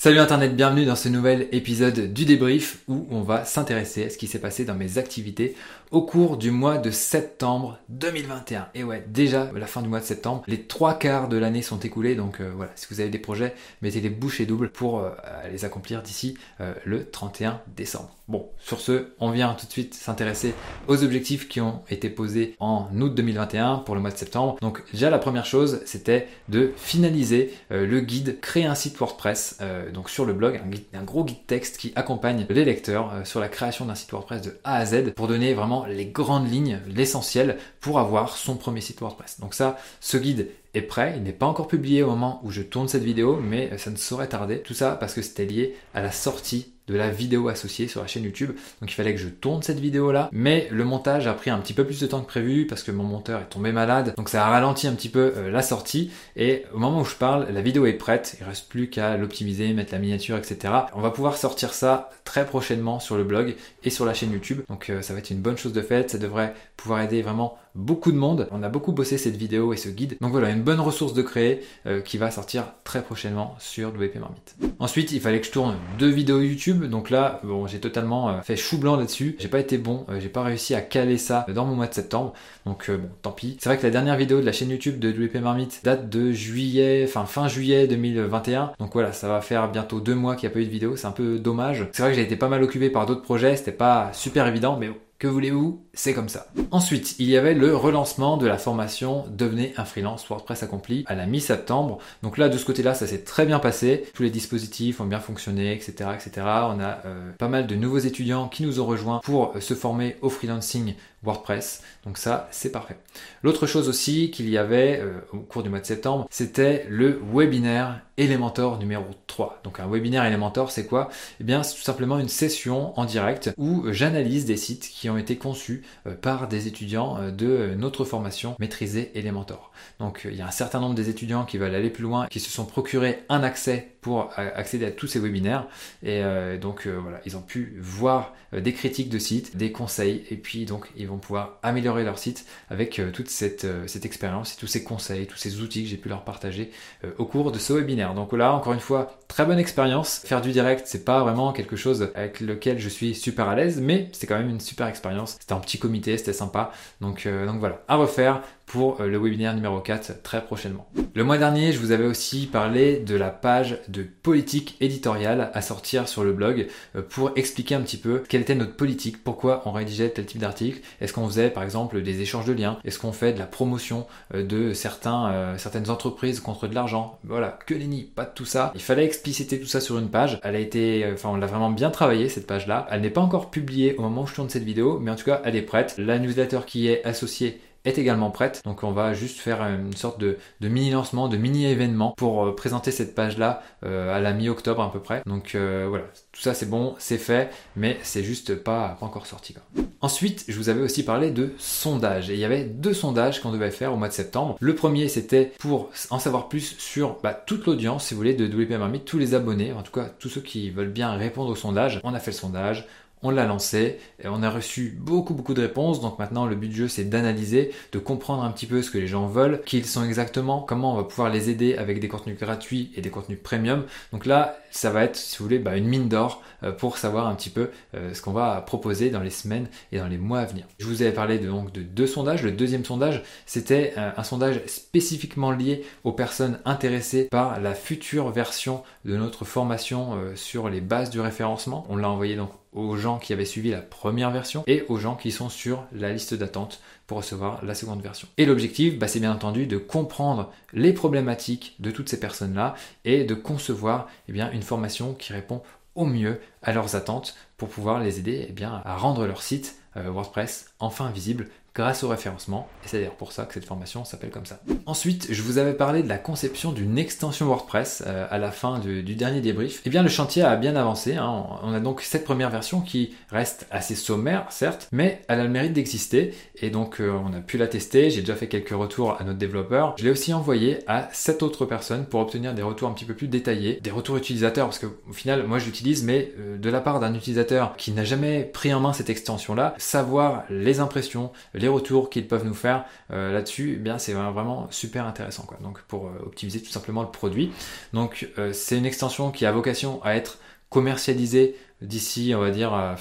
Salut 0.00 0.20
Internet, 0.20 0.54
bienvenue 0.54 0.84
dans 0.84 0.94
ce 0.94 1.08
nouvel 1.08 1.48
épisode 1.50 2.12
du 2.12 2.24
débrief 2.24 2.84
où 2.86 3.08
on 3.10 3.22
va 3.22 3.44
s'intéresser 3.44 4.04
à 4.04 4.10
ce 4.10 4.16
qui 4.16 4.28
s'est 4.28 4.38
passé 4.38 4.64
dans 4.64 4.76
mes 4.76 4.96
activités 4.96 5.56
au 5.90 6.02
cours 6.02 6.36
du 6.36 6.52
mois 6.52 6.78
de 6.78 6.92
septembre 6.92 7.80
2021. 7.88 8.68
Et 8.76 8.84
ouais, 8.84 9.04
déjà 9.08 9.50
la 9.52 9.66
fin 9.66 9.82
du 9.82 9.88
mois 9.88 9.98
de 9.98 10.04
septembre, 10.04 10.44
les 10.46 10.62
trois 10.62 10.96
quarts 10.96 11.28
de 11.28 11.36
l'année 11.36 11.62
sont 11.62 11.80
écoulés, 11.80 12.14
donc 12.14 12.40
euh, 12.40 12.52
voilà, 12.54 12.70
si 12.76 12.86
vous 12.88 13.00
avez 13.00 13.10
des 13.10 13.18
projets, 13.18 13.56
mettez 13.82 14.00
les 14.00 14.08
bouchées 14.08 14.46
doubles 14.46 14.70
pour 14.70 15.00
euh, 15.00 15.10
les 15.50 15.64
accomplir 15.64 16.00
d'ici 16.00 16.38
euh, 16.60 16.74
le 16.84 17.10
31 17.10 17.60
décembre. 17.76 18.17
Bon, 18.28 18.50
sur 18.58 18.80
ce, 18.80 19.08
on 19.20 19.30
vient 19.30 19.54
tout 19.54 19.66
de 19.66 19.72
suite 19.72 19.94
s'intéresser 19.94 20.54
aux 20.86 21.02
objectifs 21.02 21.48
qui 21.48 21.60
ont 21.60 21.82
été 21.88 22.10
posés 22.10 22.54
en 22.60 22.88
août 23.00 23.14
2021 23.14 23.78
pour 23.78 23.94
le 23.94 24.00
mois 24.00 24.10
de 24.10 24.16
septembre. 24.16 24.56
Donc 24.60 24.82
déjà 24.92 25.10
la 25.10 25.18
première 25.18 25.46
chose, 25.46 25.80
c'était 25.86 26.28
de 26.48 26.72
finaliser 26.76 27.54
le 27.70 28.00
guide 28.00 28.38
créer 28.40 28.66
un 28.66 28.74
site 28.74 28.98
WordPress 28.98 29.58
euh, 29.60 29.90
donc 29.90 30.10
sur 30.10 30.24
le 30.24 30.32
blog, 30.32 30.60
un, 30.94 31.02
gros 31.02 31.24
guide 31.24 31.46
texte 31.46 31.78
qui 31.78 31.92
accompagne 31.96 32.46
les 32.48 32.64
lecteurs 32.64 33.12
euh, 33.12 33.24
sur 33.24 33.40
la 33.40 33.48
création 33.48 33.84
d'un 33.84 33.94
site 33.94 34.10
WordPress 34.12 34.42
de 34.42 34.58
A 34.64 34.76
à 34.76 34.86
Z 34.86 35.12
pour 35.14 35.28
donner 35.28 35.54
vraiment 35.54 35.86
les 35.86 36.06
grandes 36.06 36.50
lignes, 36.50 36.80
l'essentiel 36.88 37.58
pour 37.80 37.98
avoir 37.98 38.36
son 38.36 38.56
premier 38.56 38.80
site 38.80 39.00
WordPress. 39.00 39.40
Donc 39.40 39.54
ça, 39.54 39.78
ce 40.00 40.16
guide 40.16 40.48
est 40.74 40.82
prêt, 40.82 41.14
il 41.16 41.22
n'est 41.22 41.32
pas 41.32 41.46
encore 41.46 41.68
publié 41.68 42.02
au 42.02 42.08
moment 42.08 42.40
où 42.44 42.50
je 42.50 42.62
tourne 42.62 42.88
cette 42.88 43.02
vidéo, 43.02 43.38
mais 43.42 43.76
ça 43.78 43.90
ne 43.90 43.96
saurait 43.96 44.28
tarder. 44.28 44.60
Tout 44.60 44.74
ça 44.74 44.92
parce 44.92 45.14
que 45.14 45.22
c'était 45.22 45.46
lié 45.46 45.76
à 45.94 46.02
la 46.02 46.12
sortie 46.12 46.72
de 46.88 46.96
la 46.96 47.10
vidéo 47.10 47.48
associée 47.48 47.88
sur 47.88 48.00
la 48.00 48.06
chaîne 48.06 48.24
YouTube. 48.24 48.50
Donc 48.80 48.90
il 48.90 48.94
fallait 48.94 49.14
que 49.14 49.20
je 49.20 49.28
tourne 49.28 49.62
cette 49.62 49.78
vidéo 49.78 50.10
là. 50.10 50.28
Mais 50.32 50.68
le 50.70 50.84
montage 50.84 51.26
a 51.26 51.34
pris 51.34 51.50
un 51.50 51.58
petit 51.58 51.74
peu 51.74 51.84
plus 51.84 52.00
de 52.00 52.06
temps 52.06 52.20
que 52.20 52.26
prévu 52.26 52.66
parce 52.66 52.82
que 52.82 52.90
mon 52.90 53.04
monteur 53.04 53.40
est 53.40 53.50
tombé 53.50 53.72
malade. 53.72 54.14
Donc 54.16 54.28
ça 54.28 54.46
a 54.46 54.50
ralenti 54.50 54.86
un 54.86 54.94
petit 54.94 55.08
peu 55.08 55.32
euh, 55.36 55.50
la 55.50 55.62
sortie. 55.62 56.10
Et 56.36 56.64
au 56.74 56.78
moment 56.78 57.00
où 57.00 57.04
je 57.04 57.16
parle, 57.16 57.48
la 57.52 57.60
vidéo 57.60 57.86
est 57.86 57.92
prête. 57.92 58.36
Il 58.40 58.44
reste 58.44 58.68
plus 58.68 58.88
qu'à 58.88 59.16
l'optimiser, 59.16 59.72
mettre 59.72 59.92
la 59.92 59.98
miniature, 59.98 60.36
etc. 60.36 60.72
On 60.94 61.00
va 61.00 61.10
pouvoir 61.10 61.36
sortir 61.36 61.74
ça 61.74 62.10
très 62.24 62.46
prochainement 62.46 63.00
sur 63.00 63.16
le 63.16 63.24
blog 63.24 63.54
et 63.84 63.90
sur 63.90 64.04
la 64.04 64.14
chaîne 64.14 64.32
YouTube. 64.32 64.60
Donc 64.68 64.90
euh, 64.90 65.02
ça 65.02 65.12
va 65.12 65.20
être 65.20 65.30
une 65.30 65.40
bonne 65.40 65.56
chose 65.56 65.72
de 65.72 65.82
fait. 65.82 66.10
Ça 66.10 66.18
devrait 66.18 66.54
pouvoir 66.76 67.02
aider 67.02 67.22
vraiment 67.22 67.58
beaucoup 67.74 68.12
de 68.12 68.16
monde. 68.16 68.48
On 68.50 68.62
a 68.62 68.68
beaucoup 68.68 68.92
bossé 68.92 69.18
cette 69.18 69.36
vidéo 69.36 69.72
et 69.72 69.76
ce 69.76 69.88
guide. 69.88 70.16
Donc 70.20 70.32
voilà, 70.32 70.50
une 70.50 70.62
bonne 70.62 70.80
ressource 70.80 71.14
de 71.14 71.22
créer 71.22 71.60
euh, 71.86 72.00
qui 72.00 72.18
va 72.18 72.30
sortir 72.30 72.64
très 72.84 73.02
prochainement 73.02 73.56
sur 73.58 73.90
WP 73.90 74.16
Marmite. 74.16 74.56
Ensuite, 74.78 75.12
il 75.12 75.20
fallait 75.20 75.40
que 75.40 75.46
je 75.46 75.52
tourne 75.52 75.76
deux 75.98 76.10
vidéos 76.10 76.40
YouTube. 76.40 76.77
Donc 76.86 77.10
là, 77.10 77.40
bon, 77.42 77.66
j'ai 77.66 77.80
totalement 77.80 78.28
euh, 78.28 78.40
fait 78.42 78.56
chou 78.56 78.78
blanc 78.78 78.96
là-dessus. 78.96 79.36
J'ai 79.38 79.48
pas 79.48 79.58
été 79.58 79.78
bon, 79.78 80.06
euh, 80.08 80.20
j'ai 80.20 80.28
pas 80.28 80.42
réussi 80.42 80.74
à 80.74 80.80
caler 80.80 81.18
ça 81.18 81.46
dans 81.54 81.64
mon 81.64 81.74
mois 81.74 81.86
de 81.86 81.94
septembre. 81.94 82.32
Donc 82.66 82.90
bon, 82.90 83.08
tant 83.22 83.32
pis. 83.32 83.56
C'est 83.60 83.68
vrai 83.68 83.78
que 83.78 83.82
la 83.82 83.90
dernière 83.90 84.16
vidéo 84.16 84.40
de 84.40 84.46
la 84.46 84.52
chaîne 84.52 84.70
YouTube 84.70 84.98
de 84.98 85.10
WP 85.10 85.36
Marmite 85.42 85.80
date 85.84 86.08
de 86.08 86.32
juillet, 86.32 87.04
enfin 87.06 87.24
fin 87.26 87.48
juillet 87.48 87.86
2021. 87.86 88.72
Donc 88.78 88.92
voilà, 88.92 89.12
ça 89.12 89.28
va 89.28 89.40
faire 89.40 89.70
bientôt 89.70 90.00
deux 90.00 90.14
mois 90.14 90.36
qu'il 90.36 90.48
n'y 90.48 90.52
a 90.52 90.54
pas 90.54 90.60
eu 90.60 90.66
de 90.66 90.70
vidéo. 90.70 90.96
C'est 90.96 91.06
un 91.06 91.12
peu 91.12 91.38
dommage. 91.38 91.88
C'est 91.92 92.02
vrai 92.02 92.12
que 92.12 92.16
j'ai 92.16 92.22
été 92.22 92.36
pas 92.36 92.48
mal 92.48 92.62
occupé 92.62 92.90
par 92.90 93.06
d'autres 93.06 93.22
projets. 93.22 93.56
C'était 93.56 93.72
pas 93.72 94.10
super 94.12 94.46
évident, 94.46 94.76
mais 94.78 94.88
bon, 94.88 94.96
que 95.18 95.26
voulez-vous? 95.26 95.84
C'est 95.94 96.14
comme 96.14 96.28
ça. 96.28 96.46
Ensuite, 96.70 97.16
il 97.18 97.28
y 97.28 97.36
avait 97.36 97.54
le 97.54 97.74
relancement 97.74 98.36
de 98.36 98.46
la 98.46 98.56
formation 98.56 99.24
Devenez 99.30 99.74
un 99.76 99.84
freelance 99.84 100.24
WordPress 100.28 100.62
accompli 100.62 101.02
à 101.08 101.16
la 101.16 101.26
mi-septembre. 101.26 101.98
Donc 102.22 102.38
là, 102.38 102.48
de 102.48 102.56
ce 102.56 102.64
côté-là, 102.64 102.94
ça 102.94 103.08
s'est 103.08 103.24
très 103.24 103.44
bien 103.44 103.58
passé. 103.58 104.04
Tous 104.14 104.22
les 104.22 104.30
dispositifs 104.30 105.00
ont 105.00 105.06
bien 105.06 105.18
fonctionné, 105.18 105.72
etc. 105.72 106.10
etc. 106.14 106.30
On 106.46 106.78
a 106.78 107.00
euh, 107.04 107.32
pas 107.36 107.48
mal 107.48 107.66
de 107.66 107.74
nouveaux 107.74 107.98
étudiants 107.98 108.48
qui 108.48 108.62
nous 108.62 108.78
ont 108.78 108.86
rejoints 108.86 109.20
pour 109.24 109.56
euh, 109.56 109.60
se 109.60 109.74
former 109.74 110.16
au 110.22 110.30
freelancing 110.30 110.94
WordPress. 111.22 111.82
Donc 112.04 112.18
ça, 112.18 112.48
c'est 112.50 112.70
parfait. 112.70 112.96
L'autre 113.42 113.66
chose 113.66 113.88
aussi 113.88 114.30
qu'il 114.30 114.48
y 114.48 114.58
avait 114.58 115.00
euh, 115.00 115.20
au 115.32 115.38
cours 115.38 115.62
du 115.62 115.68
mois 115.68 115.80
de 115.80 115.86
septembre, 115.86 116.26
c'était 116.30 116.86
le 116.88 117.20
webinaire 117.32 118.00
Elementor 118.16 118.78
numéro 118.78 119.04
3. 119.26 119.60
Donc 119.64 119.80
un 119.80 119.86
webinaire 119.88 120.24
Elementor, 120.24 120.70
c'est 120.70 120.86
quoi? 120.86 121.08
Eh 121.40 121.44
bien, 121.44 121.62
c'est 121.62 121.76
tout 121.76 121.82
simplement 121.82 122.18
une 122.18 122.28
session 122.28 122.98
en 122.98 123.04
direct 123.04 123.52
où 123.56 123.84
j'analyse 123.92 124.44
des 124.44 124.56
sites 124.56 124.88
qui 124.88 125.08
ont 125.10 125.18
été 125.18 125.36
conçus 125.36 125.82
euh, 126.06 126.14
par 126.14 126.48
des 126.48 126.66
étudiants 126.66 127.18
euh, 127.18 127.30
de 127.30 127.74
notre 127.76 128.04
formation 128.04 128.56
maîtrisée 128.58 129.12
Elementor. 129.14 129.72
Donc 129.98 130.26
il 130.28 130.36
y 130.36 130.42
a 130.42 130.46
un 130.46 130.52
certain 130.52 130.80
nombre 130.80 130.94
des 130.94 131.08
étudiants 131.08 131.44
qui 131.44 131.58
veulent 131.58 131.74
aller 131.74 131.90
plus 131.90 132.02
loin, 132.02 132.26
qui 132.28 132.40
se 132.40 132.50
sont 132.50 132.64
procurés 132.64 133.24
un 133.28 133.42
accès 133.42 133.97
pour 134.00 134.30
accéder 134.36 134.86
à 134.86 134.90
tous 134.90 135.06
ces 135.06 135.18
webinaires. 135.18 135.66
Et 136.02 136.22
donc 136.60 136.86
voilà, 136.86 137.20
ils 137.24 137.36
ont 137.36 137.42
pu 137.42 137.76
voir 137.80 138.34
des 138.52 138.72
critiques 138.72 139.08
de 139.08 139.18
sites, 139.18 139.56
des 139.56 139.72
conseils, 139.72 140.24
et 140.30 140.36
puis 140.36 140.64
donc 140.64 140.86
ils 140.96 141.08
vont 141.08 141.18
pouvoir 141.18 141.58
améliorer 141.62 142.04
leur 142.04 142.18
site 142.18 142.46
avec 142.70 143.00
toute 143.12 143.28
cette, 143.28 143.66
expérience 144.04 144.54
et 144.54 144.56
tous 144.56 144.66
ces 144.66 144.84
conseils, 144.84 145.26
tous 145.26 145.36
ces 145.36 145.60
outils 145.60 145.82
que 145.82 145.88
j'ai 145.88 145.96
pu 145.96 146.08
leur 146.08 146.24
partager 146.24 146.70
au 147.18 147.24
cours 147.24 147.52
de 147.52 147.58
ce 147.58 147.72
webinaire. 147.72 148.14
Donc 148.14 148.32
là, 148.32 148.52
encore 148.52 148.72
une 148.72 148.80
fois, 148.80 149.18
très 149.28 149.44
bonne 149.44 149.58
expérience. 149.58 150.22
Faire 150.24 150.40
du 150.40 150.52
direct, 150.52 150.82
c'est 150.86 151.04
pas 151.04 151.22
vraiment 151.22 151.52
quelque 151.52 151.76
chose 151.76 152.10
avec 152.14 152.40
lequel 152.40 152.78
je 152.78 152.88
suis 152.88 153.14
super 153.14 153.48
à 153.48 153.54
l'aise, 153.54 153.80
mais 153.80 154.08
c'est 154.12 154.26
quand 154.26 154.38
même 154.38 154.48
une 154.48 154.60
super 154.60 154.86
expérience. 154.86 155.36
C'était 155.40 155.52
un 155.52 155.60
petit 155.60 155.78
comité, 155.78 156.16
c'était 156.16 156.32
sympa. 156.32 156.72
Donc, 157.00 157.26
euh, 157.26 157.46
donc 157.46 157.60
voilà, 157.60 157.82
à 157.88 157.96
refaire 157.96 158.42
pour 158.68 159.00
euh, 159.00 159.08
le 159.08 159.18
webinaire 159.18 159.54
numéro 159.54 159.80
4 159.80 160.22
très 160.22 160.44
prochainement. 160.44 160.88
Le 161.14 161.24
mois 161.24 161.38
dernier, 161.38 161.72
je 161.72 161.78
vous 161.78 161.90
avais 161.90 162.04
aussi 162.04 162.46
parlé 162.46 162.98
de 162.98 163.16
la 163.16 163.30
page 163.30 163.78
de 163.88 164.02
politique 164.02 164.76
éditoriale 164.80 165.50
à 165.54 165.62
sortir 165.62 166.06
sur 166.06 166.22
le 166.22 166.32
blog 166.32 166.68
euh, 166.94 167.02
pour 167.02 167.32
expliquer 167.34 167.74
un 167.74 167.80
petit 167.80 167.96
peu 167.96 168.22
quelle 168.28 168.42
était 168.42 168.54
notre 168.54 168.76
politique, 168.76 169.24
pourquoi 169.24 169.62
on 169.64 169.72
rédigeait 169.72 170.10
tel 170.10 170.26
type 170.26 170.40
d'article, 170.40 170.80
est-ce 171.00 171.12
qu'on 171.12 171.26
faisait 171.26 171.50
par 171.50 171.62
exemple 171.62 172.02
des 172.02 172.20
échanges 172.20 172.44
de 172.44 172.52
liens, 172.52 172.78
est-ce 172.84 172.98
qu'on 172.98 173.12
fait 173.12 173.32
de 173.32 173.38
la 173.38 173.46
promotion 173.46 174.06
de 174.34 174.72
certains, 174.74 175.54
certaines 175.56 175.90
entreprises 175.90 176.40
contre 176.40 176.68
de 176.68 176.74
l'argent, 176.74 177.18
voilà, 177.24 177.58
que 177.66 177.74
nenni, 177.74 178.02
pas 178.02 178.24
de 178.24 178.30
tout 178.34 178.44
ça. 178.44 178.72
Il 178.74 178.82
fallait 178.82 179.04
expliciter 179.04 179.58
tout 179.58 179.66
ça 179.66 179.80
sur 179.80 179.98
une 179.98 180.10
page. 180.10 180.38
Elle 180.42 180.56
a 180.56 180.58
été, 180.58 181.08
enfin 181.12 181.30
on 181.30 181.36
l'a 181.36 181.46
vraiment 181.46 181.70
bien 181.70 181.90
travaillé 181.90 182.28
cette 182.28 182.46
page-là. 182.46 182.86
Elle 182.90 183.00
n'est 183.00 183.10
pas 183.10 183.20
encore 183.20 183.50
publiée 183.50 183.96
au 183.96 184.02
moment 184.02 184.22
où 184.22 184.26
je 184.26 184.34
tourne 184.34 184.50
cette 184.50 184.64
vidéo, 184.64 184.98
mais 185.00 185.10
en 185.10 185.16
tout 185.16 185.24
cas 185.24 185.40
elle 185.44 185.56
est 185.56 185.62
prête. 185.62 185.94
La 185.98 186.18
newsletter 186.18 186.60
qui 186.66 186.88
est 186.88 187.04
associée 187.04 187.60
est 187.84 187.98
également 187.98 188.30
prête. 188.30 188.62
Donc 188.64 188.82
on 188.82 188.92
va 188.92 189.14
juste 189.14 189.38
faire 189.38 189.62
une 189.62 189.94
sorte 189.94 190.20
de, 190.20 190.38
mini 190.60 190.90
lancement, 190.90 191.28
de 191.28 191.36
mini 191.36 191.66
événement 191.66 192.14
pour 192.16 192.46
euh, 192.46 192.54
présenter 192.54 192.90
cette 192.90 193.14
page 193.14 193.38
là 193.38 193.62
euh, 193.84 194.14
à 194.14 194.20
la 194.20 194.32
mi-octobre 194.32 194.82
à 194.82 194.92
peu 194.92 195.00
près. 195.00 195.22
Donc 195.26 195.54
euh, 195.54 195.86
voilà, 195.88 196.04
tout 196.32 196.40
ça 196.40 196.54
c'est 196.54 196.68
bon, 196.68 196.94
c'est 196.98 197.18
fait, 197.18 197.50
mais 197.76 197.98
c'est 198.02 198.22
juste 198.22 198.54
pas, 198.56 198.98
encore 199.00 199.26
sorti. 199.26 199.54
Ensuite, 200.00 200.44
je 200.48 200.56
vous 200.56 200.68
avais 200.68 200.82
aussi 200.82 201.04
parlé 201.04 201.30
de 201.30 201.52
sondage. 201.58 202.30
Et 202.30 202.34
il 202.34 202.40
y 202.40 202.44
avait 202.44 202.64
deux 202.64 202.94
sondages 202.94 203.40
qu'on 203.40 203.52
devait 203.52 203.70
faire 203.70 203.92
au 203.92 203.96
mois 203.96 204.08
de 204.08 204.12
septembre. 204.12 204.56
Le 204.60 204.74
premier 204.74 205.08
c'était 205.08 205.52
pour 205.58 205.90
en 206.10 206.18
savoir 206.18 206.48
plus 206.48 206.76
sur 206.78 207.18
bah, 207.22 207.34
toute 207.34 207.66
l'audience, 207.66 208.06
si 208.06 208.14
vous 208.14 208.18
voulez, 208.18 208.34
de 208.34 208.46
WP 208.46 208.78
Marmite, 208.78 209.04
tous 209.04 209.18
les 209.18 209.34
abonnés, 209.34 209.72
en 209.72 209.82
tout 209.82 209.92
cas 209.92 210.10
tous 210.18 210.28
ceux 210.28 210.40
qui 210.40 210.70
veulent 210.70 210.88
bien 210.88 211.12
répondre 211.12 211.50
au 211.50 211.56
sondage. 211.56 212.00
On 212.04 212.14
a 212.14 212.20
fait 212.20 212.32
le 212.32 212.36
sondage, 212.36 212.86
on 213.22 213.30
l'a 213.30 213.46
lancé 213.46 213.98
et 214.22 214.28
on 214.28 214.42
a 214.42 214.50
reçu 214.50 214.96
beaucoup 215.00 215.34
beaucoup 215.34 215.54
de 215.54 215.62
réponses. 215.62 216.00
Donc 216.00 216.18
maintenant 216.18 216.46
le 216.46 216.56
but 216.56 216.68
du 216.68 216.76
jeu 216.76 216.88
c'est 216.88 217.04
d'analyser, 217.04 217.72
de 217.92 217.98
comprendre 217.98 218.42
un 218.42 218.50
petit 218.50 218.66
peu 218.66 218.82
ce 218.82 218.90
que 218.90 218.98
les 218.98 219.06
gens 219.06 219.26
veulent, 219.26 219.62
qui 219.64 219.78
ils 219.78 219.86
sont 219.86 220.04
exactement, 220.04 220.60
comment 220.60 220.94
on 220.94 220.96
va 220.96 221.04
pouvoir 221.04 221.30
les 221.30 221.50
aider 221.50 221.76
avec 221.76 222.00
des 222.00 222.08
contenus 222.08 222.38
gratuits 222.38 222.92
et 222.96 223.00
des 223.00 223.10
contenus 223.10 223.38
premium. 223.42 223.84
Donc 224.12 224.26
là 224.26 224.58
ça 224.70 224.90
va 224.90 225.04
être 225.04 225.16
si 225.16 225.38
vous 225.38 225.44
voulez 225.44 225.58
bah, 225.58 225.76
une 225.76 225.86
mine 225.86 226.08
d'or 226.08 226.42
euh, 226.62 226.72
pour 226.72 226.98
savoir 226.98 227.26
un 227.26 227.34
petit 227.34 227.50
peu 227.50 227.70
euh, 227.94 228.12
ce 228.14 228.22
qu'on 228.22 228.32
va 228.32 228.60
proposer 228.60 229.10
dans 229.10 229.20
les 229.20 229.30
semaines 229.30 229.68
et 229.92 229.98
dans 229.98 230.08
les 230.08 230.18
mois 230.18 230.40
à 230.40 230.44
venir. 230.44 230.66
Je 230.78 230.86
vous 230.86 231.02
avais 231.02 231.12
parlé 231.12 231.38
donc 231.38 231.72
de 231.72 231.82
deux 231.82 232.06
sondages. 232.06 232.42
Le 232.42 232.52
deuxième 232.52 232.84
sondage 232.84 233.22
c'était 233.46 233.94
euh, 233.96 234.10
un 234.16 234.24
sondage 234.24 234.60
spécifiquement 234.66 235.50
lié 235.50 235.84
aux 236.04 236.12
personnes 236.12 236.58
intéressées 236.64 237.28
par 237.30 237.60
la 237.60 237.74
future 237.74 238.30
version 238.30 238.82
de 239.04 239.16
notre 239.16 239.44
formation 239.44 240.18
sur 240.34 240.68
les 240.68 240.80
bases 240.80 241.10
du 241.10 241.20
référencement. 241.20 241.86
On 241.88 241.96
l'a 241.96 242.10
envoyé 242.10 242.36
donc 242.36 242.50
aux 242.72 242.96
gens 242.96 243.18
qui 243.18 243.32
avaient 243.32 243.44
suivi 243.44 243.70
la 243.70 243.80
première 243.80 244.30
version 244.30 244.62
et 244.66 244.84
aux 244.88 244.98
gens 244.98 245.16
qui 245.16 245.30
sont 245.30 245.48
sur 245.48 245.84
la 245.92 246.12
liste 246.12 246.34
d'attente 246.34 246.80
pour 247.06 247.18
recevoir 247.18 247.64
la 247.64 247.74
seconde 247.74 248.02
version. 248.02 248.28
Et 248.36 248.46
l'objectif, 248.46 248.98
bah, 248.98 249.08
c'est 249.08 249.20
bien 249.20 249.32
entendu 249.32 249.66
de 249.66 249.78
comprendre 249.78 250.52
les 250.72 250.92
problématiques 250.92 251.74
de 251.78 251.90
toutes 251.90 252.08
ces 252.08 252.20
personnes-là 252.20 252.74
et 253.04 253.24
de 253.24 253.34
concevoir 253.34 254.08
eh 254.28 254.32
une 254.32 254.62
formation 254.62 255.14
qui 255.14 255.32
répond 255.32 255.62
au 255.94 256.04
mieux 256.04 256.40
à 256.62 256.72
leurs 256.72 256.94
attentes 256.94 257.34
pour 257.56 257.68
pouvoir 257.68 258.00
les 258.00 258.18
aider 258.18 258.54
eh 258.56 258.64
à 258.64 258.96
rendre 258.96 259.26
leur 259.26 259.42
site 259.42 259.76
euh, 259.96 260.10
WordPress 260.10 260.72
enfin 260.78 261.10
visible 261.10 261.48
grâce 261.78 262.02
au 262.02 262.08
référencement. 262.08 262.68
Et 262.84 262.88
c'est 262.88 262.98
d'ailleurs 262.98 263.14
pour 263.14 263.30
ça 263.30 263.44
que 263.44 263.54
cette 263.54 263.64
formation 263.64 264.04
s'appelle 264.04 264.30
comme 264.30 264.46
ça. 264.46 264.58
Ensuite, 264.84 265.28
je 265.30 265.42
vous 265.42 265.58
avais 265.58 265.74
parlé 265.74 266.02
de 266.02 266.08
la 266.08 266.18
conception 266.18 266.72
d'une 266.72 266.98
extension 266.98 267.46
WordPress 267.46 268.02
euh, 268.04 268.26
à 268.30 268.38
la 268.38 268.50
fin 268.50 268.80
du 268.80 269.14
dernier 269.14 269.40
débrief. 269.40 269.80
Eh 269.84 269.90
bien, 269.90 270.02
le 270.02 270.08
chantier 270.08 270.42
a 270.42 270.56
bien 270.56 270.74
avancé. 270.74 271.14
Hein. 271.14 271.46
On 271.62 271.72
a 271.72 271.78
donc 271.78 272.02
cette 272.02 272.24
première 272.24 272.50
version 272.50 272.80
qui 272.80 273.14
reste 273.30 273.68
assez 273.70 273.94
sommaire, 273.94 274.46
certes, 274.50 274.88
mais 274.90 275.22
elle 275.28 275.38
a 275.38 275.44
le 275.44 275.50
mérite 275.50 275.72
d'exister. 275.72 276.34
Et 276.60 276.70
donc, 276.70 277.00
euh, 277.00 277.12
on 277.24 277.32
a 277.32 277.40
pu 277.40 277.58
la 277.58 277.68
tester. 277.68 278.10
J'ai 278.10 278.22
déjà 278.22 278.34
fait 278.34 278.48
quelques 278.48 278.70
retours 278.70 279.16
à 279.20 279.22
notre 279.22 279.38
développeur. 279.38 279.94
Je 279.98 280.04
l'ai 280.04 280.10
aussi 280.10 280.34
envoyé 280.34 280.80
à 280.88 281.08
sept 281.12 281.44
autres 281.44 281.64
personnes 281.64 282.06
pour 282.06 282.18
obtenir 282.18 282.54
des 282.54 282.62
retours 282.62 282.88
un 282.88 282.92
petit 282.92 283.04
peu 283.04 283.14
plus 283.14 283.28
détaillés, 283.28 283.78
des 283.80 283.92
retours 283.92 284.16
utilisateurs, 284.16 284.66
parce 284.66 284.80
qu'au 284.80 285.12
final, 285.12 285.46
moi, 285.46 285.60
je 285.60 285.66
l'utilise, 285.66 286.02
mais 286.02 286.32
euh, 286.40 286.58
de 286.58 286.70
la 286.70 286.80
part 286.80 286.98
d'un 286.98 287.14
utilisateur 287.14 287.76
qui 287.76 287.92
n'a 287.92 288.02
jamais 288.02 288.42
pris 288.42 288.74
en 288.74 288.80
main 288.80 288.92
cette 288.92 289.10
extension-là, 289.10 289.74
savoir 289.78 290.42
les 290.50 290.80
impressions, 290.80 291.30
les 291.54 291.67
retours 291.68 292.10
qu'ils 292.10 292.26
peuvent 292.26 292.44
nous 292.44 292.54
faire 292.54 292.84
là-dessus, 293.10 293.74
eh 293.76 293.78
bien 293.78 293.98
c'est 293.98 294.12
vraiment 294.12 294.66
super 294.70 295.06
intéressant. 295.06 295.46
Donc 295.62 295.80
pour 295.82 296.10
optimiser 296.24 296.62
tout 296.62 296.70
simplement 296.70 297.02
le 297.02 297.10
produit. 297.10 297.52
Donc 297.92 298.28
c'est 298.52 298.76
une 298.76 298.86
extension 298.86 299.30
qui 299.30 299.46
a 299.46 299.52
vocation 299.52 300.02
à 300.04 300.14
être 300.14 300.38
commercialisée 300.70 301.56
d'ici, 301.80 302.32
on 302.34 302.40
va 302.40 302.50
dire 302.50 302.96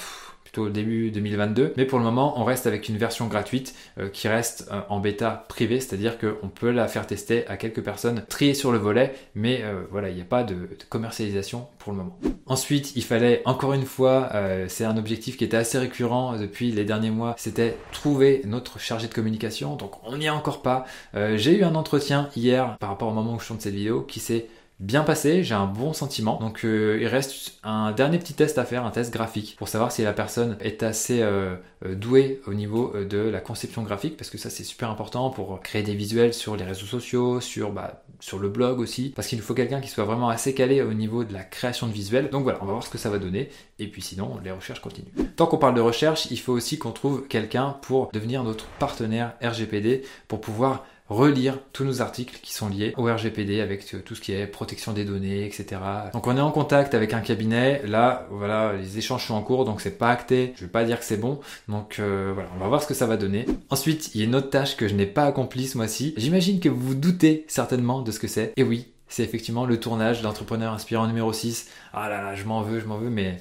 au 0.58 0.70
début 0.70 1.12
2022. 1.12 1.74
Mais 1.78 1.86
pour 1.86 2.00
le 2.00 2.06
moment, 2.06 2.40
on 2.40 2.44
reste 2.44 2.68
avec 2.68 2.90
une 2.90 2.98
version 2.98 3.28
gratuite 3.28 3.76
euh, 4.00 4.10
qui 4.10 4.28
reste 4.28 4.70
euh, 4.72 4.82
en 4.90 5.00
bêta 5.00 5.46
privée, 5.50 5.80
c'est-à-dire 5.80 6.18
qu'on 6.18 6.48
peut 6.48 6.72
la 6.72 6.88
faire 6.88 7.06
tester 7.06 7.48
à 7.48 7.58
quelques 7.58 7.84
personnes 7.84 8.24
triées 8.30 8.54
sur 8.54 8.72
le 8.72 8.78
volet, 8.78 9.14
mais 9.36 9.62
euh, 9.64 9.82
voilà, 9.92 10.10
il 10.10 10.16
n'y 10.16 10.22
a 10.22 10.26
pas 10.26 10.44
de, 10.44 10.70
commercialisation 10.90 11.68
pour 11.80 11.92
le 11.92 12.00
moment. 12.00 12.18
Ensuite, 12.46 12.96
il 12.96 13.04
fallait 13.04 13.42
encore 13.46 13.74
une 13.74 13.86
fois, 13.86 14.32
c'est 14.68 14.86
un 14.86 14.98
objectif 14.98 15.38
qui 15.38 15.44
était 15.44 15.58
assez 15.58 15.78
récurrent 15.78 16.38
depuis 16.38 16.72
les 16.72 16.86
derniers 16.86 17.10
mois, 17.10 17.36
c'était 17.38 17.76
trouver 17.92 18.42
notre 18.46 18.80
chargé 18.80 19.08
de 19.08 19.14
communication. 19.14 19.76
Donc 19.76 20.04
on 20.06 20.18
n'y 20.18 20.26
est 20.26 20.30
encore 20.30 20.62
pas. 20.62 20.86
J'ai 21.14 21.58
eu 21.58 21.64
un 21.64 21.76
entretien 21.76 22.30
hier 22.36 22.78
par 22.80 22.90
rapport 22.90 23.10
au 23.10 23.14
moment 23.14 23.36
où 23.36 23.40
je 23.40 23.48
tourne 23.48 23.60
cette 23.60 23.74
vidéo 23.74 24.02
qui 24.02 24.20
s'est 24.20 24.48
bien 24.80 25.04
passé, 25.04 25.44
j'ai 25.44 25.56
un 25.56 25.66
bon 25.66 25.94
sentiment. 25.94 26.38
Donc 26.40 26.64
euh, 26.64 27.00
il 27.02 27.08
reste 27.08 27.60
un 27.64 27.92
dernier 27.92 28.20
petit 28.20 28.34
test 28.34 28.58
à 28.58 28.66
faire, 28.66 28.86
un 28.86 28.92
test 28.92 29.12
graphique, 29.12 29.56
pour 29.58 29.68
savoir 29.68 29.92
si 29.92 30.04
la 30.04 30.14
personne 30.14 30.58
est 30.60 30.84
assez 30.84 31.22
euh, 31.22 31.56
euh, 31.86 31.96
douée 31.96 32.42
au 32.46 32.54
niveau 32.54 32.94
de 32.94 33.18
la 33.18 33.40
conception 33.40 33.84
graphique, 33.84 34.18
parce 34.18 34.30
que 34.30 34.38
ça 34.38 34.50
c'est 34.50 34.64
super 34.64 34.90
important 34.90 35.30
pour 35.30 35.60
créer 35.62 35.84
des 35.84 35.96
visuels 35.96 36.34
sur 36.34 36.56
les 36.56 36.64
réseaux 36.64 36.86
sociaux, 36.86 37.42
sur, 37.42 37.72
bah, 37.72 38.04
sur 38.20 38.40
le 38.40 38.50
blog 38.50 38.80
aussi, 38.80 39.12
parce 39.16 39.28
qu'il 39.28 39.38
nous 39.38 39.44
faut 39.44 39.54
quelqu'un 39.54 39.82
qui 39.82 39.90
soit 39.90 40.06
vraiment 40.06 40.30
assez 40.30 40.54
calé 40.54 40.82
au 40.82 40.94
niveau 40.94 41.24
de 41.24 41.34
la 41.34 41.44
création 41.44 41.88
de 41.88 41.94
visuels. 41.94 42.30
Donc 42.30 42.44
voilà, 42.44 42.60
on 42.62 42.66
va 42.66 42.74
voir 42.74 42.84
ce 42.84 42.90
que 42.90 42.98
ça 42.98 43.10
va 43.10 43.18
donner, 43.18 43.50
et 43.80 43.88
puis 43.88 44.02
sinon 44.02 44.40
les 44.44 44.52
recherches 44.52 44.82
continuent. 44.82 45.08
Tant 45.36 45.48
qu'on 45.48 45.58
parle 45.58 45.76
de 45.76 45.82
recherche, 45.82 46.28
il 46.30 46.40
faut 46.40 46.54
aussi 46.54 46.78
qu'on 46.78 46.92
trouve 46.92 47.28
quelqu'un 47.28 47.78
pour 47.82 48.10
devenir 48.14 48.44
notre 48.44 48.66
partenaire 48.80 49.34
RGPD, 49.42 50.04
pour 50.28 50.40
pouvoir 50.40 50.86
relire 51.10 51.60
tous 51.72 51.86
nos 51.86 52.02
articles 52.02 52.40
qui 52.42 52.54
sont 52.54 52.68
liés 52.68 52.94
au 52.98 53.04
RGPD 53.04 53.62
avec 53.62 53.94
euh, 53.94 54.00
tout 54.00 54.16
ce 54.16 54.22
qui 54.22 54.34
est 54.34 54.46
protection 54.46 54.94
des 54.94 55.06
données, 55.06 55.46
etc. 55.46 55.82
Donc 56.14 56.28
on 56.28 56.36
est 56.36 56.42
en 56.42 56.52
contact 56.52 56.94
avec 56.94 57.14
un 57.14 57.22
cabinet. 57.22 57.82
Là, 57.86 58.28
voilà, 58.30 58.74
les 58.74 58.98
échanges 58.98 59.26
sont 59.26 59.36
en 59.36 59.42
cours, 59.42 59.66
donc 59.66 59.82
c'est 59.82 59.98
pas 59.98 60.10
acté. 60.10 60.54
Je 60.56 60.66
vais 60.66 60.72
pas 60.72 60.84
dire 60.84 61.00
que 61.00 61.06
c'est 61.06 61.18
bon. 61.18 61.40
Donc 61.68 61.98
euh, 62.00 62.32
voilà, 62.34 62.50
on 62.56 62.60
va 62.60 62.68
voir 62.68 62.82
ce 62.82 62.88
que 62.88 62.94
ça 62.94 63.06
va 63.06 63.18
donner. 63.18 63.46
Ensuite, 63.70 64.14
il 64.14 64.22
y 64.22 64.24
a 64.24 64.28
une 64.28 64.36
autre 64.36 64.50
tâche 64.50 64.76
que 64.76 64.88
je 64.88 64.96
n'ai 64.96 65.06
pas 65.06 65.24
accomplie 65.24 65.68
ce 65.68 65.78
mois-ci. 65.78 66.14
J'imagine 66.18 66.60
que 66.60 66.70
vous 66.70 66.88
vous 66.88 66.96
doutez 66.96 67.46
certainement 67.48 68.02
de 68.02 68.12
ce 68.12 68.20
que 68.20 68.28
c'est. 68.28 68.54
Et 68.58 68.64
oui, 68.64 68.92
c'est 69.08 69.24
effectivement 69.24 69.66
le 69.66 69.80
tournage 69.80 70.22
d'entrepreneur 70.22 70.74
inspirant 70.74 71.08
numéro 71.08 71.32
6. 71.32 71.70
Ah 71.94 72.10
là 72.10 72.22
là, 72.22 72.36
je 72.36 72.44
m'en 72.44 72.62
veux, 72.62 72.80
je 72.80 72.86
m'en 72.86 72.98
veux, 72.98 73.10
mais 73.10 73.38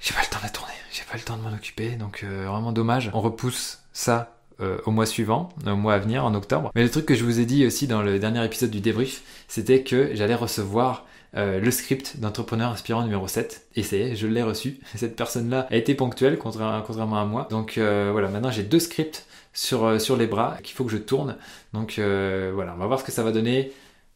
j'ai 0.00 0.12
pas 0.12 0.22
le 0.22 0.28
temps 0.28 0.38
de 0.38 0.44
la 0.44 0.50
tourner. 0.50 0.72
J'ai 0.92 1.04
pas 1.04 1.16
le 1.16 1.22
temps 1.22 1.36
de 1.36 1.42
m'en 1.42 1.54
occuper, 1.54 1.90
donc 1.90 2.22
euh, 2.24 2.46
vraiment 2.48 2.72
dommage. 2.72 3.10
On 3.14 3.20
repousse 3.20 3.80
ça 3.92 4.36
euh, 4.60 4.78
au 4.86 4.90
mois 4.90 5.06
suivant, 5.06 5.48
au 5.66 5.76
mois 5.76 5.94
à 5.94 5.98
venir, 5.98 6.24
en 6.24 6.34
octobre. 6.34 6.70
Mais 6.74 6.82
le 6.82 6.90
truc 6.90 7.06
que 7.06 7.14
je 7.14 7.24
vous 7.24 7.40
ai 7.40 7.44
dit 7.44 7.66
aussi 7.66 7.86
dans 7.86 8.02
le 8.02 8.18
dernier 8.18 8.44
épisode 8.44 8.70
du 8.70 8.80
débrief, 8.80 9.22
c'était 9.48 9.82
que 9.82 10.10
j'allais 10.14 10.34
recevoir 10.34 11.06
euh, 11.36 11.58
le 11.58 11.70
script 11.70 12.20
d'entrepreneur 12.20 12.70
inspirant 12.70 13.02
numéro 13.02 13.26
7. 13.26 13.66
Et 13.74 13.82
c'est, 13.82 14.14
je 14.14 14.26
l'ai 14.26 14.42
reçu. 14.42 14.78
Cette 14.94 15.16
personne-là 15.16 15.66
a 15.70 15.76
été 15.76 15.94
ponctuelle, 15.94 16.38
contrairement 16.38 17.20
à 17.20 17.24
moi. 17.24 17.48
Donc 17.50 17.78
euh, 17.78 18.10
voilà, 18.12 18.28
maintenant 18.28 18.50
j'ai 18.50 18.62
deux 18.62 18.78
scripts 18.78 19.26
sur, 19.52 20.00
sur 20.00 20.16
les 20.16 20.26
bras 20.26 20.56
qu'il 20.62 20.74
faut 20.74 20.84
que 20.84 20.92
je 20.92 20.98
tourne. 20.98 21.36
Donc 21.72 21.94
voilà, 21.98 22.74
on 22.74 22.78
va 22.78 22.86
voir 22.86 23.00
ce 23.00 23.04
que 23.04 23.12
ça 23.12 23.22
va 23.22 23.32
donner. 23.32 23.72